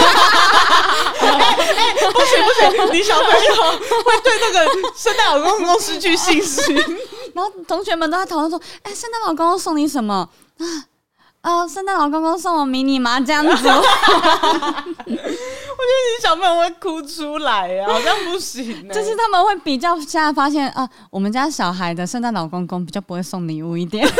[2.14, 3.30] 不行不行，你小朋友
[4.04, 4.58] 会对那个
[4.94, 6.76] 圣诞老公公失去信心。
[7.34, 10.64] 然后同学们都在讨论说：“哎，圣诞老公公送你什么 啊？
[11.40, 13.54] 啊，圣诞老公公送我迷你麻将桌。
[15.84, 18.88] ”我觉得你小朋友会哭出来呀，好像不行。
[18.88, 24.06] 就是他们会比较，现在发现啊，我们家小孩的圣诞老公公比较不会送礼物一点。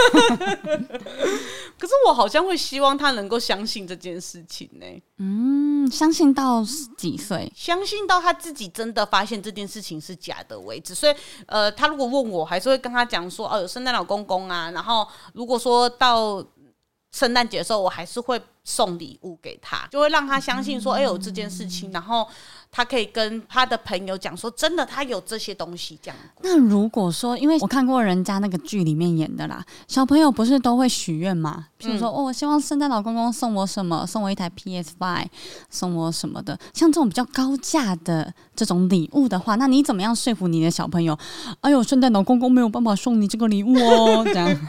[1.77, 4.87] 可是我好像会希望他能够相信这件事情呢。
[5.19, 6.65] 嗯，相信到
[6.97, 7.53] 几岁？
[7.55, 10.95] 相信到他自己真的发现这件事情是假的为止。
[10.95, 11.15] 所以，
[11.47, 14.71] 呃，他如果问我，还是会跟他讲说，哦，有圣诞老公公啊。
[14.71, 16.45] 然后，如果说到。
[17.15, 22.27] 圣诞节的时候，我还是会送礼物给他，就会让他相信说，哎、欸，有这件事情，然后
[22.73, 26.17] 他可以跟他的朋友讲说，真的，他有这些东西这样。
[26.43, 31.69] 那如果说，因为我看过人家那个剧里面演的啦，小朋友不是都会许愿嘛？
[31.77, 35.27] 比如说，哦，我希望圣诞老公公送我什么，送我一台 PS5，
[35.71, 41.17] 送我什么的，像这种比较高价的这种礼物的话，那你怎么样说服你的小朋友？
[41.61, 44.51] 哎呦，圣诞老公公没有办法送你这个礼物哦，这样。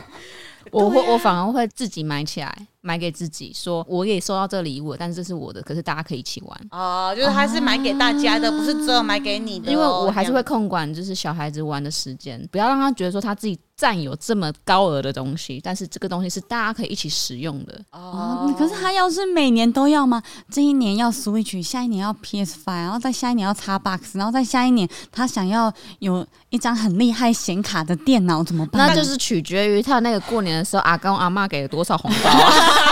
[0.75, 6.61] 我会，我反而会自己买起来，买给自己，说我也收到这礼物，但是这是我的，可是大家可以一起玩。
[6.69, 9.71] 哦，就是还是买给大家的，啊、不是只有买给你的、哦。
[9.71, 13.59] 因为我还是会控管，就是小孩子玩的时间，不要让他觉得说他自己。
[13.77, 18.49] 占有这么高额的东西，但是这个东西是大家可以一起使用的哦。
[18.57, 20.23] 可是他要是每年都要吗？
[20.49, 25.69] 这一年要 Switch，下一年要 PS Five，然后再下一年要 Xbox，然后再下一年他想要
[25.99, 28.87] 有一张很厉害显卡的电脑，怎么办？
[28.87, 32.53] 那就是取决于他那个过年的时候，阿公阿妈给了多少红包啊？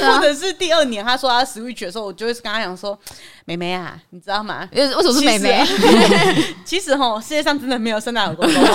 [0.00, 2.96] 或者是第二年他说他 Switch 的时候，我就会跟他讲说。
[3.46, 4.68] 妹妹啊，你知道吗？
[4.70, 5.66] 为为什么是妹妹？
[6.64, 8.54] 其实 哈，世界上真的没有圣诞老公公。
[8.54, 8.70] 你不是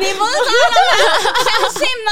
[0.00, 0.74] 说的
[1.44, 2.10] 相信吗？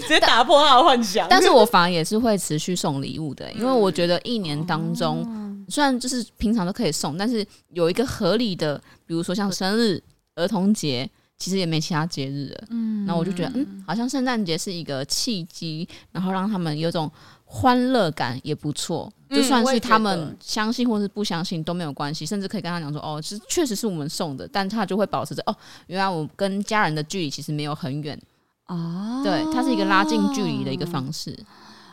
[0.00, 1.28] 直接打破他的幻想。
[1.30, 10.02] 但是我反而也是会持续送礼物的，因为我觉得一年当中，虽然就是平常都可以送，但是有一个合理的，比如说像生日、
[10.34, 11.08] 儿童节，
[11.42, 12.64] 其实也没其他节日了。
[12.70, 17.10] 嗯，然后我就觉得，嗯，好像圣诞节是一个契机，然后让他们有种。
[17.54, 25.54] 欢乐感也不错，就算是他们相信或是不相信都没有关系，甚至可以跟他讲说：“哦，其实确实是我们送的。”但他就会保持着：“哦，
[25.86, 28.18] 原来我跟家人的距离其实没有很远
[28.64, 31.38] 啊。”对，它是一个拉近距离的一个方式。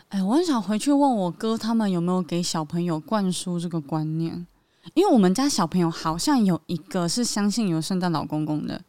[0.07, 4.47] 哎，我很想回去问我哥他们有没有给小朋友灌输这个观念，
[4.93, 8.81] 因为我们家小朋友好像有一个是相信有圣诞老公公的，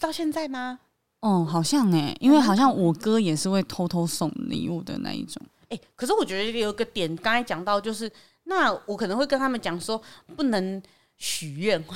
[0.00, 0.80] 到现在吗？
[1.20, 5.40] 哦，好像哎，因为好像我哥也是会偷偷送礼物的那一种。
[5.68, 8.10] 欸、可是我觉得有一个点，刚才讲到就是，
[8.44, 10.02] 那我可能会跟他们讲说，
[10.36, 10.82] 不能
[11.24, 11.78] 许愿，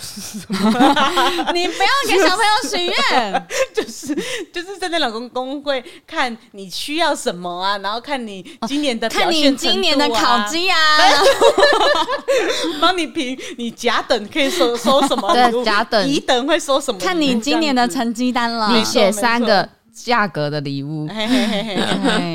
[1.53, 4.15] 你不要给小朋友许愿， 就是
[4.53, 10.79] 就是圣诞老公公会看你需要什么啊，然后看你今年的看你今年的考绩啊，
[12.81, 16.09] 帮你评你甲等可以收收什么，对，甲等。
[16.09, 21.09] 乙等会收什么，看你今年的成绩单了，你写三个价格的礼物。
[21.09, 21.77] 嘿嘿嘿嘿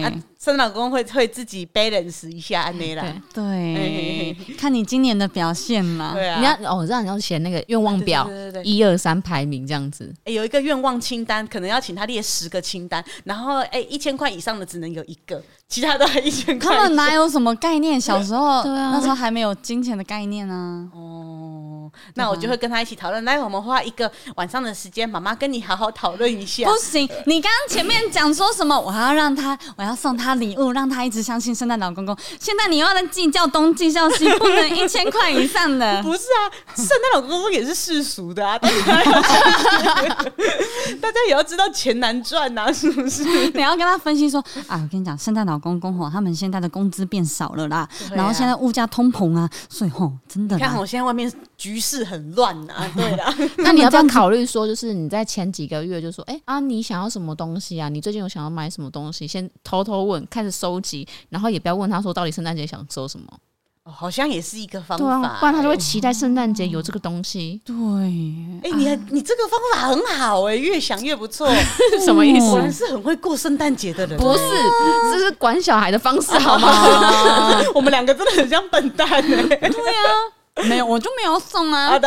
[0.03, 6.13] 嘿圣诞老公会会自己 balance 一下安内啦，对，欸、看你今年的表现嘛。
[6.15, 8.27] 对啊，你要哦，让你要写那个愿望表，
[8.63, 10.11] 一二三排名这样子。
[10.23, 15.39] 哎、有一个愿望清单，可能要请他列十个清单，然后哎，一千块以上的只能有一个，
[15.71, 16.75] 其他都还一千块。
[16.75, 17.99] 他们哪有什么概念？
[17.99, 20.91] 小时候，对啊，那时候还没有金钱的概念呢、啊。
[20.93, 23.23] 哦，那我就会跟他一起讨论。
[23.23, 26.65] 来，我们花一个晚上的时间，妈妈跟你好好讨论一下。
[26.65, 28.77] 不行，你刚刚前面讲说什么？
[28.77, 30.35] 我还要让他，我要送他。
[30.35, 32.17] 礼物让他一直相信圣诞老公公。
[32.39, 36.03] 现在你又要来计较东计较西，不能一千块以上的。
[36.03, 38.75] 不是啊，圣诞老公公也是世俗的啊，大家
[40.99, 43.23] 大家也要知道钱难赚呐、啊，是不是？
[43.53, 50.57] 你要跟他分析说啊，我跟你讲，圣诞老公公吼，他们现在的工资变少了啦，啊、然后现在物价通膨啊，所以吼，真的。
[50.57, 53.23] 你看我现在外面局势很乱呐、啊， 对的。
[53.59, 57.87] 那你要不要考虑说，就是你在前几个月就说，哎、欸、啊，你想要什么东西啊？
[57.87, 59.27] 你最近有想要买什么东西？
[59.27, 60.27] 先偷偷问。
[60.31, 63.27] 开始收集，然后也不要问他说到底圣诞节想收什么，
[63.83, 67.59] 哦，好像也是一个方法，啊，不然他就会期待圣诞节有这个东西。
[67.65, 67.75] 对，
[68.63, 71.49] 哎，你你这个方法很好哎，越想越不错。
[72.05, 72.49] 什么意思？
[72.51, 74.19] 果然是很会过圣诞节的人。
[74.19, 74.39] 不是，
[75.11, 76.69] 这是管小孩的方式 好吗？
[77.73, 79.21] 我们两个真的很像笨蛋哎。
[79.21, 80.67] 对啊。
[80.67, 81.97] 没有，我就没有送啊。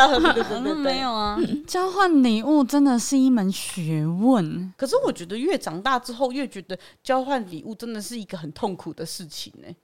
[0.76, 1.37] 没有啊。
[1.66, 4.72] 交换礼物真的是一门学问。
[4.76, 9.74] 可是我觉得越长大之后，越觉得交换礼物真的是一个很痛苦的事情呢。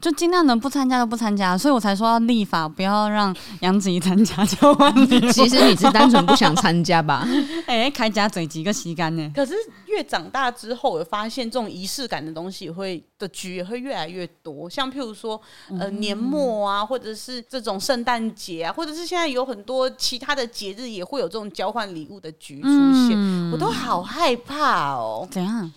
[0.00, 5.32] 就尽量能不参加就不参加，所以我才说要立法，不要让杨子怡参加交换礼物。
[5.32, 7.26] 其实你是单纯不想参加吧？
[7.66, 9.30] 哎、欸，开家嘴几个吸干呢？
[9.34, 9.54] 可是
[9.86, 14.68] 越长大之后，我发现这种仪式感的东西会的局也会越来越多。
[14.68, 15.40] 像譬如说，
[15.78, 25.26] 呃，年末啊，或者是这种圣诞节啊，或者是现在有很多其他的节日也会有这种交换礼物的局出现，嗯、我都好害怕哦。
[25.30, 25.70] 怎样？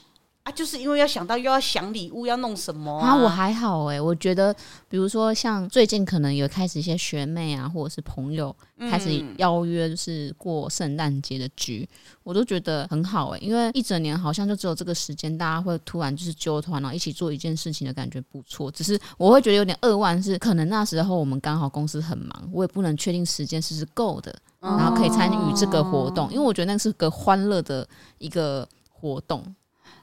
[0.44, 4.52] 啊，就是因为要想到又要想礼物要弄什么啊，啊我还好哎、欸，我觉得
[4.90, 18.72] 比如说像最近可能有开始一些学妹啊，或者是朋友开始邀约，就是过圣诞节的局，嗯、我都觉得很好哎、欸，因为一整年好像就只有这个时间，大家会突然就是揪团，然后一起做一件事情的感觉不错。
[18.72, 29.44] 只是我会觉得有点扼腕，是可能那时候我们刚好公司很忙，我也不能确定时间是不是够的，然后可以参与这个活动，因为我觉得那是个欢乐的一个活动。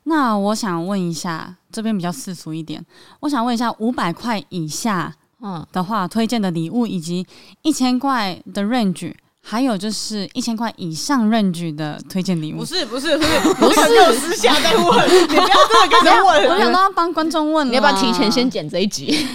[0.09, 2.83] 那我想问一下，这边比较世俗一点，
[3.21, 7.27] 我想问一下，五百块以下，嗯的话，嗯、推荐的礼物，以及
[7.61, 12.59] 一千块的 range，还有就是一千块以上 range 的推荐礼物。
[12.59, 14.87] 不是不是不是不是，我 私下在问，
[15.29, 16.49] 你不要这么跟他问。
[16.49, 19.27] 我想到要帮观众问，你要不要提前先剪这一集？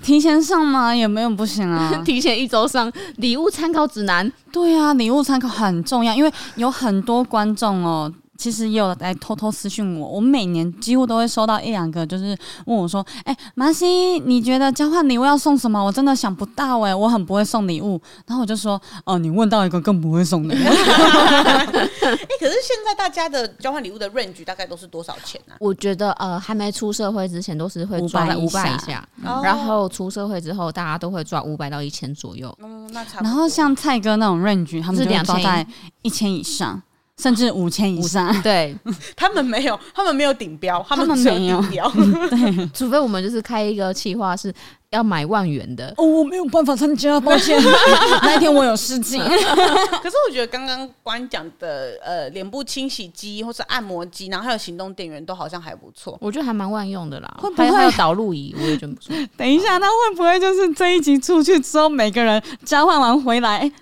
[0.00, 0.94] 提前上吗？
[0.94, 1.92] 也没有不行啊。
[2.06, 4.30] 提前一周上礼物参考指南。
[4.52, 8.12] 对啊，礼物参考很重要，因为有很多观众哦。
[8.36, 15.82] 其实也有来偷偷私讯我，我每年几乎都会收到一两个，就是问我说：“哎、欸，麻西，你觉得交换礼物要送什么？
[15.82, 21.66] 我真的想不到哎、欸，我很不会送礼物。”然后我就说：“哦，你问到一个更不会送的。”哎，
[22.40, 25.56] 可是现在大家的交换礼物的 range 大概都是多少钱呢、啊？
[25.60, 32.52] 我觉得呃，还没出社会之前都是会抓在五百以下，然后出社会之后，大家都会抓五百到一千左右。
[32.60, 33.28] 嗯，那差不多。
[33.28, 35.66] 然后像蔡哥那种 range，他们就两抓在
[36.02, 36.82] 一千以上。
[37.22, 38.76] 甚至五千以上，对
[39.16, 41.90] 他们没有，他们没有顶标，他们没有顶标，
[42.28, 44.52] 对，除非我们就是开一个企划是
[44.90, 47.56] 要买万元的，哦，我没有办法参加，抱歉，
[48.22, 49.20] 那一天我有事情。
[49.22, 57.32] 可是我觉得刚刚关讲的呃，脸部清洗机或是按摩机，然后还有行动电源，都好像还不错，我觉得还蛮万用的啦。
[57.38, 58.54] 会不会还有导入仪？
[58.60, 59.14] 我也觉得不错。
[59.36, 63.58] 等一下，那会不会就是这一集出去之后，每个人交换完回来？
[63.58, 63.72] 哎、欸，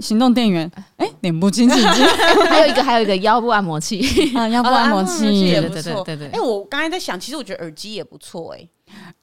[0.00, 2.02] 行动电源，哎、欸，脸部清洗机，
[2.48, 4.00] 还有一个，还有一个腰部按摩器。
[4.36, 5.46] 啊，腰部按摩器。
[5.46, 6.26] 也不错，对对对。
[6.28, 8.54] 哎、欸，我刚才在想，其实我觉得耳机也不错，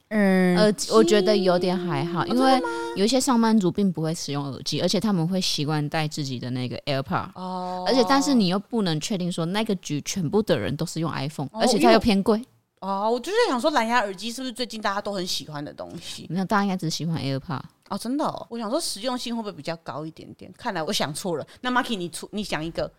[0.10, 2.60] 哎，耳机我觉得有点还好，因为
[2.96, 12.42] 有一些上班族并不会使用耳机，而且他们会习惯带自己的那个 AirPod 哦，而且但是你又不能确定说那个局全部的人都是用 iPhone，而且它又偏贵
[12.80, 13.10] 哦。
[13.12, 16.28] 我就是想说，蓝牙耳机是不是最近大家都很喜欢的东西？
[16.30, 17.62] 那大家应该只喜欢 AirPod。
[17.90, 20.52] 哦，真的哦，我想说实用性会不会比较高一点点？
[20.58, 21.48] 看来我想错了。
[21.62, 22.92] 那 Marky，你出你想一个，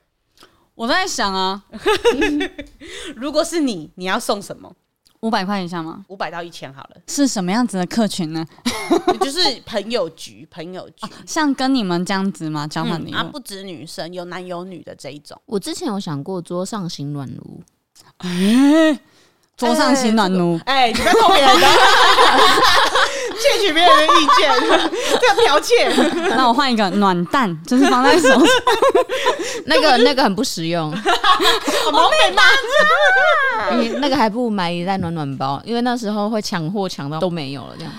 [0.74, 1.64] 我在想啊
[3.14, 4.74] 如果是你，你要送什么？
[5.20, 6.04] 五百块以下吗？
[6.08, 6.96] 五百到一千好了。
[7.06, 8.44] 是什么样子的客群呢？
[9.20, 12.66] 就是朋友局，朋友局，哦，像跟你们这样子吗？
[12.66, 15.40] 交换礼物，嗯、啊，不止女生，有男有女的这一种。
[15.44, 17.62] 我之前有想过桌上型暖炉。
[18.20, 18.98] 欸
[19.60, 21.66] 桌上型暖炉，哎、你不要偷别人的，
[23.38, 24.08] 窃取别人的意
[24.38, 24.50] 见，
[25.20, 25.86] 这个剽窃。
[26.34, 28.40] 那我换一个暖蛋，就是放在手上，
[29.66, 37.74] 那个那个很不实用，我没办你那个还不如买一袋暖暖包，因为那时候会抢货抢到都没有了。
[37.76, 37.92] 这样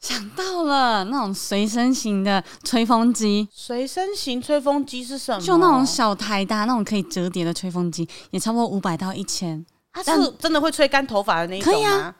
[0.00, 5.40] 想到了那种随身型的吹风机，随身型吹风机是什么？
[5.42, 9.62] 就那种小台的那种可以折叠的吹风机，也差不多五百到一千。
[9.92, 11.78] 它是真的会吹干头发的那一种吗？
[11.78, 12.14] 可以啊，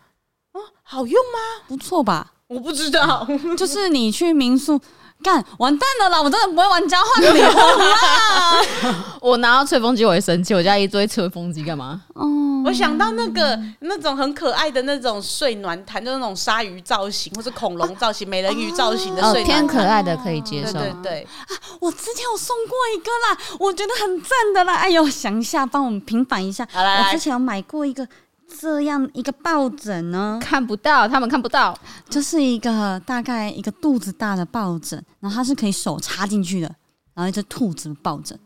[0.52, 1.38] 哦，好用吗？
[1.68, 2.32] 不错吧？
[2.48, 4.80] 我不知道，就是你去民宿
[5.22, 6.22] 干完蛋了啦！
[6.22, 9.04] 我真的不会玩交换礼物啦。
[9.20, 12.02] 我拿到吹风机我会生气，我家一堆吹风机干嘛？
[12.14, 12.26] 哦。
[12.62, 20.72] 我想到那个那种很可爱的那种睡暖毯，就是那种鲨鱼造型或者恐龙造型、啊、美人鱼造型的睡暖毯，偏可爱的可以接受。
[20.74, 24.74] 对对对啊，我之前有送过一个啦，我觉得很赞的啦。
[24.74, 26.68] 哎呦，想一下，帮我们平反一下。
[26.70, 28.06] 好来来，我之前有买过一个
[28.58, 31.76] 这样一个抱枕呢，看不到，他们看不到，
[32.08, 36.66] 就是一个大概一个肚子大的抱枕，然后它是可以手插进去的，
[37.14, 38.38] 然后一只兔子抱枕。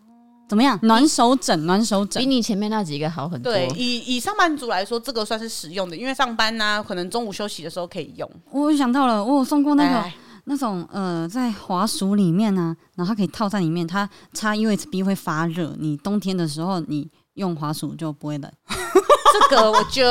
[0.47, 0.79] 怎么样？
[0.83, 3.51] 暖手枕，暖手枕比你前面那几个好很多。
[3.51, 8.31] 对，以以上班族来说，这个算是实用的，因为上班呢、啊，可能中午休息的时候可以用。
[8.51, 10.13] 我想到了，我有送过那个
[10.45, 18.53] 那种呃，在滑鼠里面呢、啊，然后它可以套在里面，它插 USB 会发热，你冬天的时候你用滑鼠就不会冷。
[19.49, 20.07] 这个我就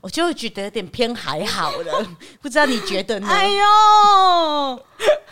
[0.00, 2.06] 我就觉得有点偏还好了，
[2.42, 3.28] 不知道你觉得呢？
[3.28, 4.82] 哎呦，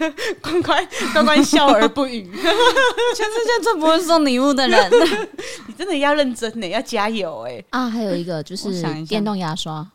[0.40, 4.90] 关关关关笑而不语， 全世界最不会送礼物的人，
[5.66, 7.62] 你真的要认真呢，要加油哎！
[7.70, 9.86] 啊，还有一个就是电动牙刷。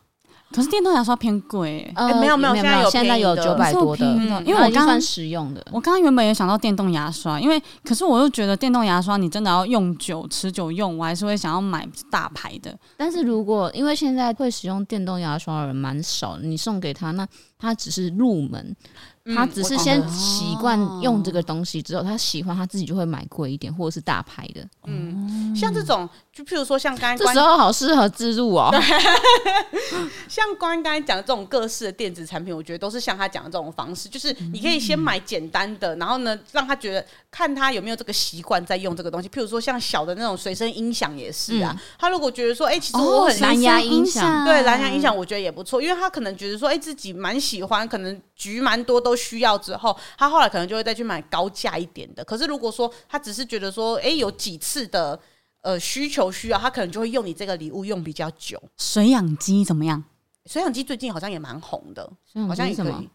[0.52, 12.76] 可是电动牙刷偏贵、呃欸，没有没有，现在有现在有九百多的，嗯、因为我刚刚实用的，我刚刚原本也想到电动牙刷，因为可是我又觉得电动牙刷你真的要用久、持久用，我还是会想要买大牌的。
[12.96, 17.26] 但是如果因为现在会使用电动牙刷的人蛮少，你送给他，那
[17.58, 18.76] 他只是入门。
[19.36, 24.66] 他只是先习惯用这个东西之后，他喜欢他自己就会买贵一点或者是大牌的。
[24.84, 28.74] 嗯，像这种，就譬如说像刚刚这时候好适合自入哦。
[30.28, 39.28] 像关于刚才讲的这种各式的电子产品，我觉得都是像他讲的这种方式，就是你可以先买简单的，然后呢，让他觉得看他有没有这个习惯在用这个东西。
[39.28, 49.12] 譬如说像小的那种随身音响也是啊，他如果觉得说，哎，其实我很蓝牙音响，对蓝牙音响我觉得也不错，因为他可能觉得说，哎，自己蛮喜欢，可能局蛮多都。
[49.22, 52.24] 需要之后，他后来可能就会再去买高价一点的。
[52.24, 55.16] 可是如果说他只是觉得说，哎、欸，有几次的
[55.62, 58.62] 呃需求需要，他可能就会用你这个礼物用比较久。
[58.76, 60.04] 水养机怎么样？
[60.46, 62.08] 水养机最近好像也蛮红的，
[62.46, 63.08] 好像也可以，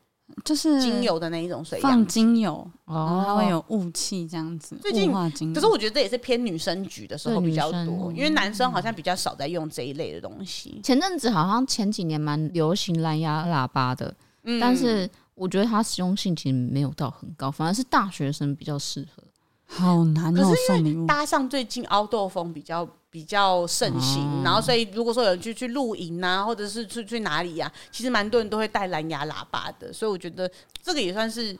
[0.43, 4.76] 就是精油的那一种水放精油哦，它会有雾气这样子。
[4.82, 5.12] 最近，
[5.54, 10.80] 可是我觉得这也是偏女生局的时候比较多，因为男生好像比较少在用这一类的东西。
[10.84, 15.10] 前阵子好像前几年蛮流行蓝牙喇叭的，嗯、但是。
[15.38, 19.22] 我觉得它实用性其实没有到很高，反而是大学生比较适合。
[19.68, 30.49] 好难哦，送礼物搭上最近凹豆风比较比较盛行，哦、然后所以如果说有人去去露营啊，或者是去去哪里呀、啊，其实蛮多人都会带蓝牙喇叭的，所以我觉得
[30.82, 31.55] 这个也算是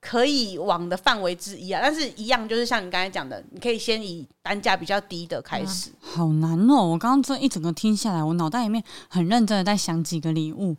[0.00, 1.80] 可以往的范围之一啊。
[1.82, 5.90] 但是，一样就是像你刚才讲的，你可以先以单价比较低的开始。
[5.90, 6.86] 啊、好难哦！
[6.86, 10.76] 我刚刚这一整个听下来，我脑袋里面很认真的在想几个礼物，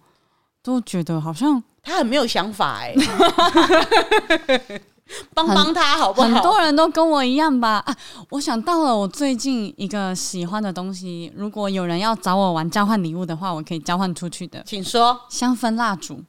[0.63, 4.81] 都觉得好像他很没有想法哎、欸。
[5.33, 6.27] 帮帮他好不好？
[6.27, 7.95] 很多人都跟我一样吧啊！
[8.29, 14.63] 我想到了，我最近一个喜欢的东西，如果有人要找我玩交换礼物的话，我可以交换出去的。
[14.65, 16.23] 请说，香氛蜡烛。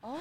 [0.00, 0.14] 哦，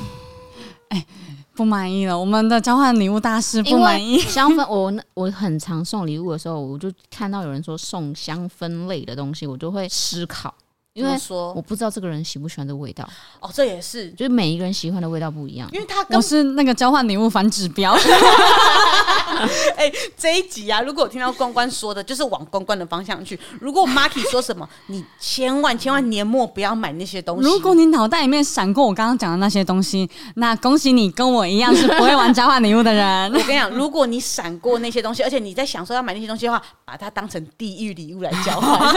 [0.88, 1.06] 哎，
[1.54, 4.18] 不满意了，我们的交换礼物大师不满意。
[4.18, 10.54] 香氛，我我很常送礼物的时候，我就看到有人说送香氛类的东西，我就会思考。
[10.96, 13.06] 因为说我不知道这个人喜不喜欢这个味道
[13.38, 15.68] 哦，这也是，就是每一个人喜欢的味道不一样。
[15.70, 17.92] 因为他我是那个交换礼物反指标。
[19.76, 23.38] 哎，这一集啊，如果我听到关关说的，就是往关关的方向去。
[23.60, 27.46] 如果 Marky 说什么，你千万千万年末不要买那些东西。
[27.46, 33.30] 如果你脑袋里面闪过我刚刚讲的那些东西，那恭喜你跟我一样是不会玩交换礼物的人。
[33.34, 38.94] 我跟你讲，如果你闪过那些东西，而且你在想说要买那些东西的话，把它当成地狱礼物来交换。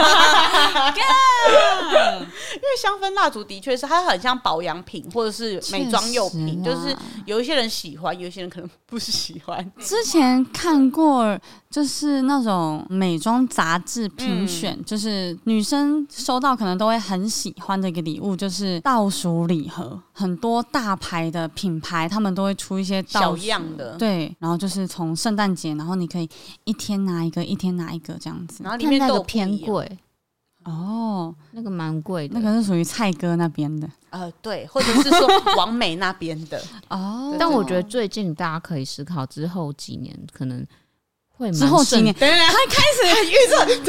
[1.90, 9.64] 因为香氛蜡烛的确是它很像保养品或者是美妆用品，就是有一些人喜欢，有一些人可能不喜欢。
[9.80, 11.38] 之前看过，
[11.68, 20.00] 就是那种美妆杂志评选，嗯、就是女生收到可能都会很喜欢的一个礼物，就是倒数礼盒。
[20.12, 26.28] 很多大牌的品牌他们都会出一些倒数小样的，对，然后就是从圣诞节，然后你可以
[26.64, 29.98] 一天拿一个，一天拿一个这样子，然后里面都偏贵。
[30.64, 37.34] 哦，那个蛮贵的，那个是属于蔡哥那边的，呃，对，或者是说王美那边的 哦。
[37.38, 40.64] 但我觉得最近大家可以思考，之后几年可能
[41.30, 43.86] 会之后几年，对，他开始预测，不是不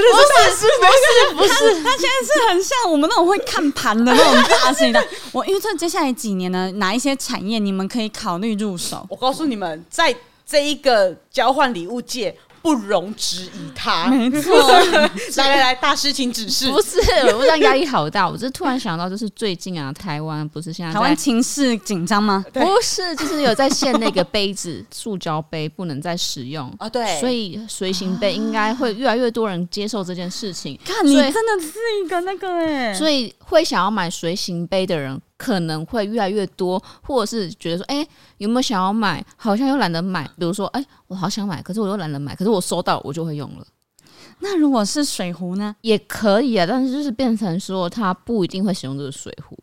[0.55, 5.05] 是不是，他现在是很像我们那种会看盘的那种大型的。
[5.33, 9.05] 我预测接下来几年呢，哪一些产业你们可以考虑入手？
[9.09, 10.15] 我告诉你们，在
[10.45, 12.33] 这一个交换礼物界。
[12.61, 14.55] 不容置疑，他没错。
[15.37, 16.69] 来来来，大师请指示。
[16.69, 16.99] 不是，
[17.35, 18.29] 我这样压力好大。
[18.29, 22.45] 我就突然想到，就是最近啊，台湾不是现在，在台湾情势紧张吗？
[22.53, 26.87] 不是，就是有在限那个杯子，塑胶杯不能再使用啊。
[26.89, 30.79] 对，所以随行杯应该会越来越多人接受这件事情。
[30.85, 35.19] 看你真的是一个那个哎，所以会想要买随行杯的人。
[35.41, 39.25] 可能会越来越多，或者是觉得说，哎、欸，有没有想要买？
[39.35, 40.29] 好像又懒得买。
[40.37, 43.65] 比如说，哎、欸，我好想买，可是我又懒得买，可是我收到我就会用了。
[44.37, 45.75] 那如果是水壶呢？
[45.81, 49.57] 也可以啊，但是就是变成说，它不一定会使用这个水壶。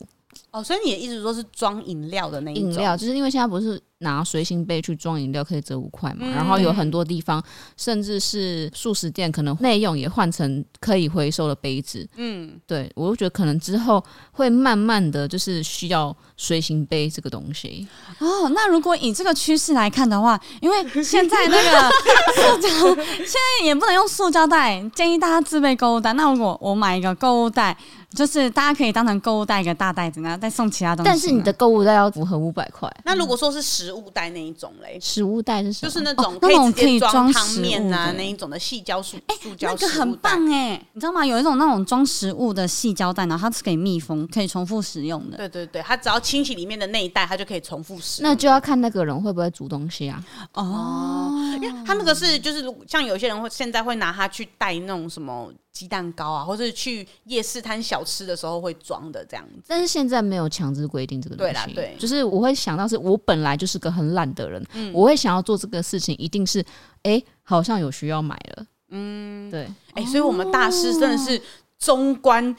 [0.50, 2.70] 哦，所以你的意思说是装饮料的那一种？
[2.72, 3.80] 饮料就是因为现在不是。
[4.00, 6.20] 拿随行杯去装饮料可以折五块嘛？
[6.20, 7.42] 嗯、然后有很多地方，
[7.76, 12.08] 甚至是素食店，可能内用也换成可以回收的杯子。
[12.16, 17.86] 嗯，对，我就觉得可能之后会慢慢的就是需要随行杯这个东西。
[18.18, 21.90] 哦，那如果以这个趋势来看的话，因为现在那个
[22.34, 22.68] 塑胶
[23.16, 23.28] 现
[23.60, 26.14] 在也不能用塑胶袋，建议大家自备购物袋。
[26.14, 27.76] 那如果我买一个购物袋，
[28.14, 31.10] 就是大家可以当成购物袋一个大袋子，然后再送其他东西。
[31.10, 32.90] 但是你的购物袋要符合五百块。
[33.04, 33.58] 那如果说是。
[33.60, 35.88] 食物袋那一种嘞，食物袋是什么？
[35.88, 41.24] 就是那种那种可以直接装汤面啊那一种的细胶塑塑胶，那个很棒哎，你知道吗？
[41.24, 45.36] 有一种那种装食物的细胶袋，然后它是可以密封，可以重复使用的。
[45.36, 48.30] 对对对，它只要清洗里面的那一袋，它就可以重复使用。
[48.30, 50.22] 那就要看那个人会不会煮东西啊？
[50.52, 55.50] 哦，因为他那个是就是像有些人会现在会拿它去带那种什么。
[55.70, 61.52] 鸡蛋糕啊，或者去夜市摊小吃的时候会装的这样子，但是现在没有强制规定这个东西。
[61.52, 66.58] 对啦，对，就是我会想到是我本来就是个很懒的人，嗯，我会想要做这个事情，一定是
[67.04, 71.40] 哎、欸，好像有需要买了，嗯，对，哎、欸，所以我们大师真的是
[71.78, 72.56] 中观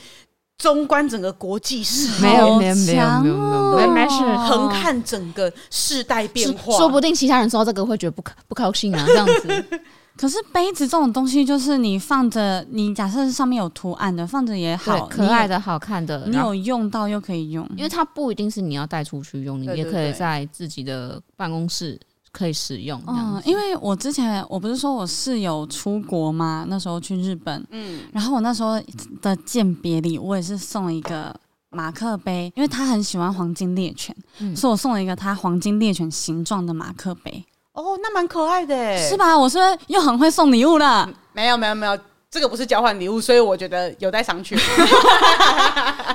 [0.59, 9.79] 纵观整个国际市没有没有没有没有没有没事，横看整个世代变化，说不定其他人收到这个会觉得不不高兴啊，这样子。
[10.17, 21.97] 可是杯子这种东西，就是你放着，你假设上面有图案的，放着也好，可爱的好看的，你有用到又可以用，因为它不一定是你要带出去用，你也可以在自己的办公室
[22.31, 23.01] 可以使用。
[23.07, 26.65] 嗯，因为我之前我不是说我室友出国吗？
[26.67, 28.81] 那时候去日本，嗯，然后我那时候
[29.21, 31.35] 的鉴别礼，我也是送了一个
[31.69, 37.45] 马克杯，因为他很喜欢黄金猎犬，嗯，所以我送了一个他黄金猎犬形状的马克杯。
[37.73, 39.37] 哦，那蛮可爱的，是吧？
[39.37, 41.05] 我是不是又很会送礼物了？
[41.07, 41.97] 嗯，没有，没有，没有，
[42.29, 44.59] 这个不是交换礼物，所以我觉得有待商榷。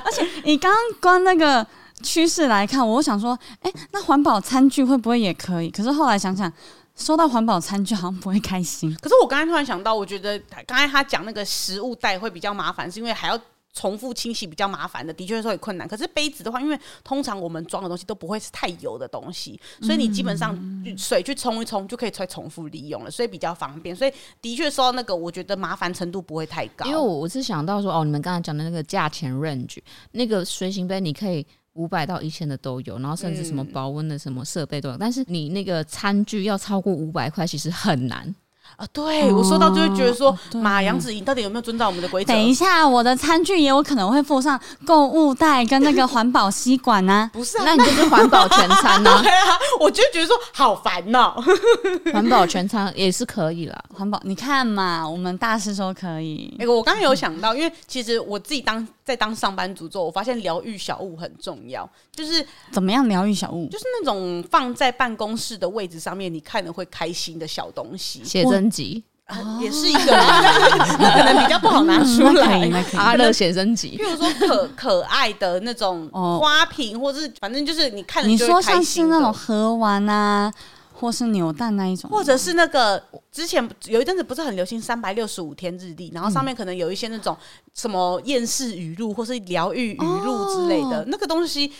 [0.05, 1.65] 而且你刚刚关那个
[2.03, 5.69] 趋势来看，我想说，哎，那环保餐具会不会也可以？
[5.69, 6.51] 可是后来想想，
[6.95, 8.95] 收到环保餐具好像不会开心。
[9.01, 13.39] 可是我刚才突然想到，我觉得刚才他讲那个食物袋会比较麻烦，是因为还要。
[13.77, 15.85] 重复清洗比较麻烦的，的确是会困难。
[15.85, 20.57] 可是杯子的话，因为通常我们装的东西都不会是太油的东西，所以你基本上
[20.97, 23.93] 水去冲一冲就可以再重复利用了，所以比较方便。
[23.93, 26.85] 所以的确说到那个，我觉得麻烦程度不会太高。
[26.85, 29.79] 因为我我是想到说，哦，你们刚才讲的那个价钱 range，
[30.13, 31.45] 那个随行杯你可以
[31.75, 34.97] 五百到一千的都有，然后甚至什么保温的什么设备都有。
[34.97, 38.33] 但是你那个餐具要超过五百块，其实很难。
[38.77, 42.33] 啊，对我说到就会觉得说，马，杨子怡到底有没有遵照我们的规则？
[42.33, 47.29] 等一下，我的餐具也有可能会附上购物袋跟那个环保吸管呢。
[47.31, 49.17] 不是，啊，那你就是环保全餐呢？
[49.23, 51.35] 对啊，我就觉得说好烦哦。
[52.11, 56.53] 环保全餐也是可以啦，环保你看嘛，我们大师说可以。
[56.57, 61.87] 那个我刚刚有想到，因为其实我自己当在当上班族之后，我发现疗愈小物很重要。
[62.11, 63.69] 就是怎么样疗愈小物？
[63.69, 68.23] 就是那种放在办公室的位置上面，你看了会开心的小东西。
[68.23, 72.67] 写真集、啊、也是一个，可能比较不好拿出来。
[72.97, 78.53] 阿乐写真集，比如说可可爱的那种花瓶，或是反正就是你看了就会开心。
[78.53, 80.51] 你说像是那种盒玩啊，
[80.97, 87.37] 或是扭蛋那一种，或者是那个之前有一阵子不是很流行三百六十五天日历，然后上面可能有一些那种
[87.73, 91.71] 什么厌世语录或是疗愈语录之类的、哦、那个东西。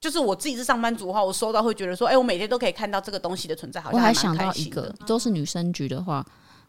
[0.00, 3.98] 就是我自己是上班族的话，我收到会觉得说，哎、欸，我每天都可以看到这个东西的存在，好像。
[3.98, 6.22] 我还想到一个，都是女生局的话，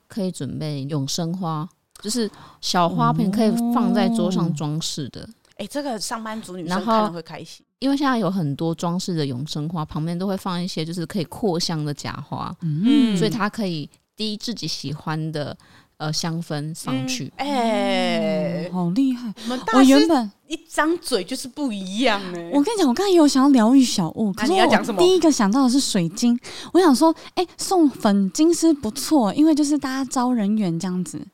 [0.08, 1.68] 可以准备永生花，
[2.00, 2.32] 就是
[2.62, 5.28] 小花瓶可以放在桌上装饰的。
[5.56, 15.58] 哎、这个上班族女生看了会开心，因为现在有很多装饰的永生花，旁边都会放一些就是可以扩香的假花，嗯，所以它可以滴自己喜欢的。
[15.98, 19.34] 呃，香氛上去，哎、嗯欸，好厉害！
[19.44, 22.52] 我们大原本一张嘴就是不一样哎、欸。
[22.54, 26.38] 我跟你讲，我刚才有想要疗愈小物，可是我第一个想到的是水晶。
[26.74, 31.26] 我想说，哎、欸，送粉晶是不错，因为就是大家招人缘这样子。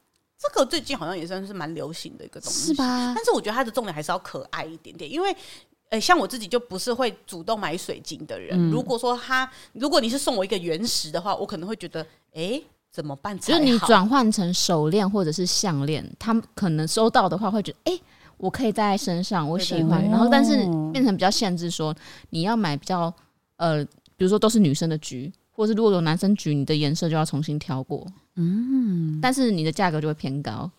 [0.42, 3.14] 这个最近好像也算是蛮流行的一个东西，是吧？
[3.16, 5.36] 但是我觉得它的重点还是要可爱一点点，因为，
[5.90, 8.58] 呃，像我自己就不是会主动买水晶的人。
[8.58, 12.02] 嗯、如果说他，如果你是送我一个原石的话，我可能会觉得，
[12.34, 12.64] 哎、欸。
[12.94, 13.40] 怎么办？
[13.40, 18.02] 就是你转换成手链或者是项链，他们可能收到的话会觉得，哎、欸，
[18.36, 20.04] 我可以戴在身上，我喜欢。
[20.10, 20.58] 然后，但是
[20.92, 21.96] 变成比较限制，说
[22.32, 23.14] 你要买比较
[23.56, 23.82] 呃，
[24.18, 28.06] 比如说都是女生的橘，或是如果有男生举，你的颜色就要重新挑过。
[28.36, 30.70] 嗯，但是你的价格就会偏高。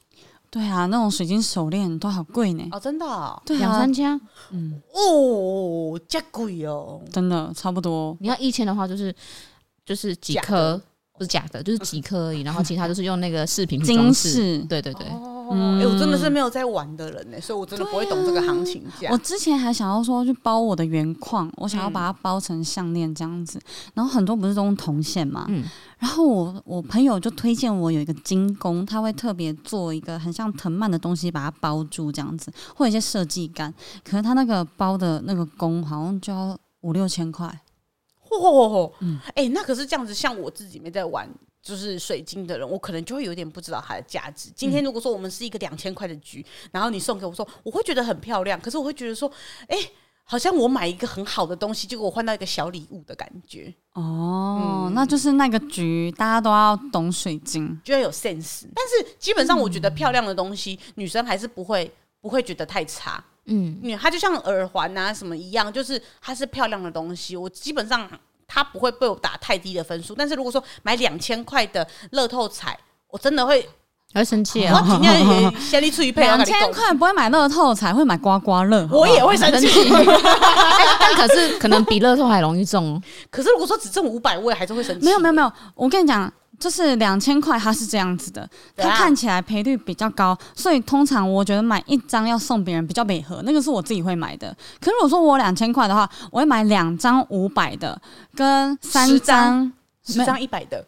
[0.51, 2.65] 对啊，那种水晶手链都好贵呢。
[2.73, 3.41] 哦，真的、哦？
[3.47, 4.21] 对、啊，两三千。
[4.51, 8.17] 嗯，哦，这贵哦，真的差不多。
[8.21, 9.15] 你要一千的话，就是
[9.85, 10.81] 就是几颗。
[11.15, 14.59] 不是假的，就是几颗而已，然后其他就是用那个饰品 装饰。
[14.61, 15.13] 对对对，哎、
[15.43, 19.13] 哦嗯欸，我真的是没有在玩的人呢，所以我真的不会懂这个行情价、啊。
[19.13, 25.65] 我之前还想要说去包我的原矿，我想要把它包成项链这样子，嗯、然后很多不是都用铜线嘛，嗯，
[25.99, 33.73] 然后我我朋友就推荐我有一个金工，他会特别做一个很像藤蔓的东西把它包住这样子，会有一些设计感，
[34.05, 37.61] 可是他那个包的那个工好像就要五六千块。
[38.29, 41.29] 嚯，嗯，哎，那可是这样子，像我自己没在玩，
[41.63, 44.51] 就是水晶的人，我可能就会有点不知道它的价值。
[44.55, 49.31] 今天如果说我们是一个两千块的橘，然后你送给我说，我会觉得很漂亮，可是我会觉得说，
[49.69, 49.79] 哎，
[50.25, 53.73] 好像我买一个很好的东西，结果我换到一个小礼物的感觉。
[53.93, 58.65] 哦，那就是那个局，大家都要懂水晶，就要有 sense。
[58.75, 61.89] 但是基本上，我觉得漂亮的东西，女生还是不会
[62.21, 63.23] 不会觉得太差。
[63.45, 67.37] 嗯，因为它就像耳环啊什么一样，就是它是漂亮的东西。
[67.37, 68.09] 我基本上
[68.53, 70.15] 它不会被我打太低的分数。
[70.15, 72.79] 但是如果说买两千块的乐透彩，
[73.09, 73.67] 我真的会
[74.13, 74.85] 会生气啊！
[74.87, 79.69] 今天也先立出一配，两千块不会买乐透彩，会买刮刮乐，我也会生气。
[81.01, 83.03] 但可是可能比乐透还容易中哦。
[83.31, 85.05] 可是如果说只中五百，我也还是会生气。
[85.05, 86.31] 没有没有没有，我跟你讲。
[86.63, 94.57] 就是两千块，它是这样子的，它看起来赔率比较高，所以通常我觉得买一张要送别人比较美和，那个是我自己会买的。
[94.81, 98.01] 可是如果说我两千块的话，我会买两张五百的，
[98.37, 99.73] 跟三张
[100.07, 100.85] 十张一百的。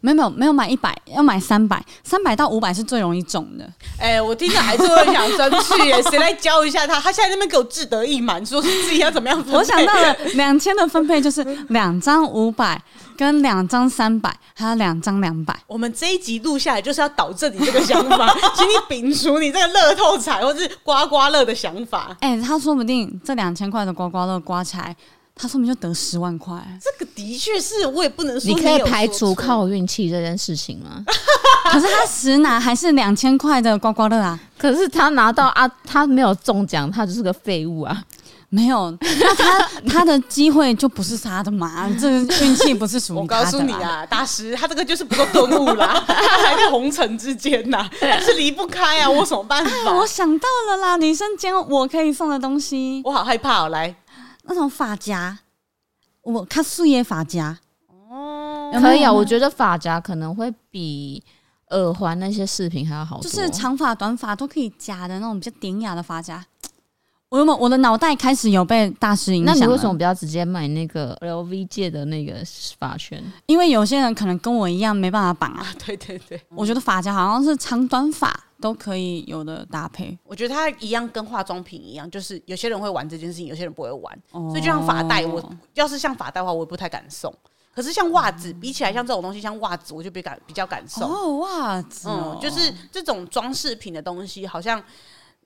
[0.00, 3.64] 没有没有没有买一百，要买三百，三百到五百是最容易中的。
[3.98, 7.00] 哎、欸，我听着还是会想生气耶，谁来教一下他？
[7.00, 9.56] 他现在在那边给我志得意满，说自己要怎么样分配。
[9.56, 12.78] 我想到了两千的分配就是两张五百
[13.16, 15.56] 跟两张三百，还有两张两百。
[15.66, 22.16] 我们这一集录下来就是要导正你这个想法， 请你摒除你这个乐透彩或是刮刮乐的想法。
[22.20, 24.94] 哎、欸，他说不定这两千块的刮刮乐刮起来。
[25.36, 31.04] 他说明就得十万块，这个的确是我也不能说你可以排除靠运气这件事情吗？
[31.72, 34.38] 可是他实拿还是两千块的刮刮乐啊！
[34.56, 38.00] 可是他拿到啊，他没有中奖，他就是个废物啊！
[38.54, 43.18] 没有，那他 他的机会就不是他的嘛， 这个运气不是属于。
[43.18, 47.90] 我告诉你啊，大师，他这个就是不够顿悟啦， 还在红尘之间呐、啊，
[48.20, 49.70] 是离不开啊，我有什么办法？
[49.70, 53.92] 哎、我想到了啦，女生间我可以送的东西，我好害怕哦，来，
[54.44, 55.36] 那种发夹，
[56.22, 57.58] 我看素颜发夹，
[58.08, 61.20] 哦，可以啊，我觉得发夹可能会比
[61.70, 66.44] 耳环那些饰品还要好，就是长发短发都可以夹的那种比较典雅的发夹。
[67.34, 69.52] 我有没有我的脑袋开始有被大师影响？
[69.58, 72.34] 那你为什么不要直接买那个 LV 界的那个
[72.78, 73.20] 发圈？
[73.46, 75.66] 因为有些人可能跟我一样没办法绑啊。
[75.84, 80.16] 对对对，我觉得发夹好像是长短发都可以有的搭配。
[80.22, 84.16] 我觉得它一样跟化妆品一样，就是有些人会玩这件事情，有些人不会玩。
[84.30, 85.42] 哦、所以就像发带，我
[85.74, 87.34] 要是像发带的话，我也不太敢送。
[87.74, 91.10] 可是像袜子，比起来像这种东西，像袜子，我就比较比较敢送。
[91.10, 94.80] 哦，袜子、哦，嗯，就是这种装饰品的东西，好像。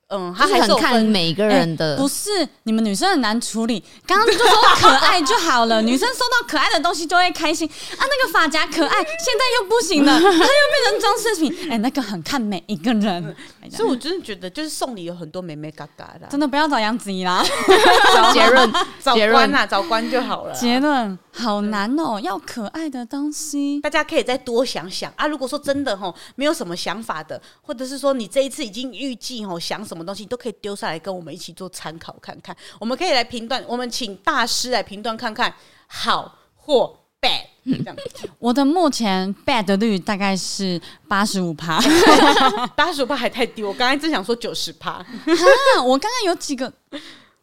[0.08, 2.30] 嗯，他还是很看每个人的，欸、不是
[2.62, 3.82] 你们女生很难处理。
[4.06, 4.46] 刚刚就说
[4.76, 8.00] 可爱就好了， 女生收到可爱的东西就会开心啊。
[8.00, 11.54] 那个发夹可爱，现在又不行了，它又变成装饰品。
[11.68, 13.36] 哎、欸，那个很看每一个人。
[13.68, 17.44] 嗯、所以我真的觉得，就是送礼有很多美美嘎嘎的，真的不要找杨子怡啦。
[18.14, 20.54] 找结论，找关呐，找关就好了。
[20.54, 25.26] 结论好难哦，要可爱的东西，大家可以再多想想啊。
[25.26, 29.98] 如果说真的吼，没有什么想法的，或者是说你这一次已经预计吼想什么。
[29.98, 35.52] 什么东西都可以丢下来跟我们一起做参考看看，我们可以来评断，我们请大师来评断看看
[35.88, 37.46] 好或 bad。
[38.38, 41.78] 我的目前 bad 率大概是八十五趴，
[42.74, 45.04] 八十五趴还太低，我刚才正想说九十趴。
[45.84, 46.72] 我刚刚有几个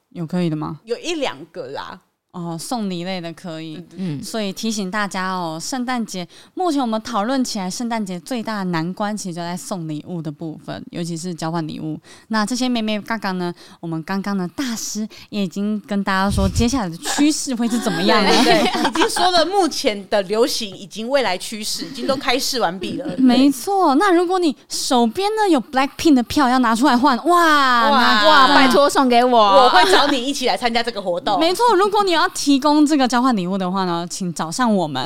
[0.09, 0.79] 有可以的吗？
[0.85, 1.99] 有一两个啦。
[2.35, 11.97] 哦，送礼类的可以，嗯，所以提醒大家哦，圣诞节目前我们讨论起来，圣诞节最大的难关其实就在送礼物的部分，尤其是交换礼物。
[12.27, 18.29] 那这些妹妹刚刚呢，我们刚刚的大师也已经跟大家说，接下来的趋势会是怎么样呢？
[18.43, 23.15] 对， 已经说了目前的流行以及未来趋势，已经都开示完毕了。
[23.17, 31.39] 没错，那如果你手边呢有 Blackpink 的票要拿出来换，哇哇哇，拜托送给我，我会找你一起来参加这个活动。
[31.39, 32.24] 没错，如果你要。
[32.29, 35.03] 提供这个交换礼物的话呢，请找上我们。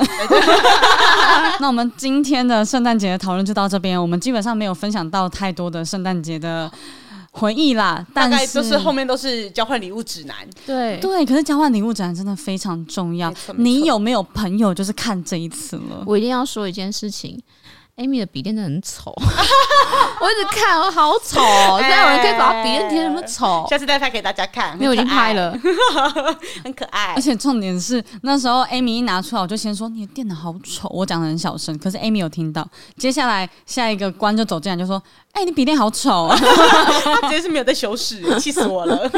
[1.60, 4.00] 那我们今天的圣诞节的讨论就到这边。
[4.00, 6.70] 我们基本上没有分享到太多的圣诞节的
[7.32, 10.36] 回忆啦，大概都是后面都是交换礼物指南。
[10.66, 13.32] 对对，可是交换礼物指南真的非常重要。
[13.56, 16.02] 你有没有朋友就是看这一次了？
[16.06, 17.40] 我一定要说一件事情。
[18.00, 19.12] Amy 的笔电真的很丑，
[20.20, 21.76] 我一直看，我好丑哦！
[21.84, 24.74] 现在有人可以把笔电贴那么丑，下次再拍给大家看。
[24.78, 25.52] 没有，已经拍了，
[26.64, 27.12] 很可爱。
[27.14, 32.66] 而且重点是那时候 Amy 一拿出来，我就先说你的电脑好丑，我讲的很小声，可是 Amy 有听到。
[32.96, 35.00] 接下来下一个关就走进来就说。
[35.32, 36.36] 哎、欸，你笔电好丑啊！
[36.36, 39.08] 他直接是没有在修饰，气死我了。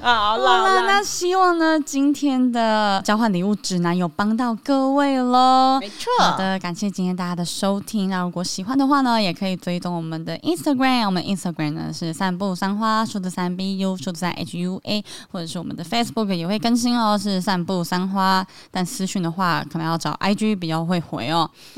[0.00, 5.78] 好了，好了，那希望呢，今天的交换礼物指南有帮到各位喽。
[5.78, 6.10] 没错。
[6.20, 8.08] 好的，感谢今天大家的收听。
[8.08, 18.46] 那如果喜欢的话呢，也可以追踪我们的 Instagram，我们 Instagram 呢是散步三花数字三 B U 数字三 H U A，或者是我们的 Facebook 也会更新哦，是散步三花。
[18.70, 21.50] 但私讯的话，可能要找 IG 比较会回哦。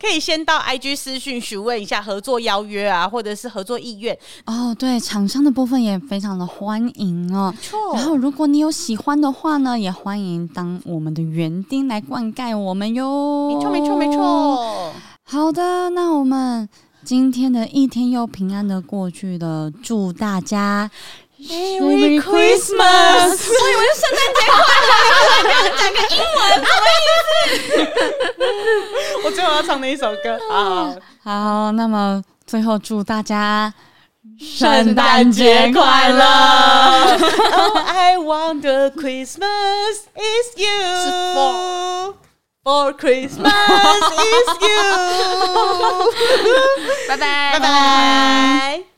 [0.00, 0.62] 可以先到。
[0.62, 4.16] I G 私讯询问一下合作邀约啊，或者是合作意愿
[4.46, 4.74] 哦。
[4.78, 7.52] 对，厂商的部分也非常的欢迎哦。
[7.60, 7.94] 错。
[7.94, 13.02] 然后，如果你有喜欢的话呢，也欢迎当我们的园丁来灌溉我们哟。
[13.48, 14.92] 没错，没错，没错。
[15.24, 16.68] 好的，那我们
[17.04, 20.90] 今天的一天又平安的过去了，祝大家。
[21.42, 23.48] Merry Christmas！
[23.50, 24.54] 我以为是圣诞节快
[24.86, 24.88] 乐，
[25.42, 28.46] 你要讲个英文，什么意思？
[29.24, 30.94] 我最后要唱的一首歌啊！
[31.24, 33.74] 好，那么最后祝大家
[34.38, 36.22] 圣诞节快乐！
[37.52, 42.14] Oh, I want the Christmas is you.
[42.63, 44.77] For Christmas is you.
[47.07, 48.90] 拜拜，拜拜。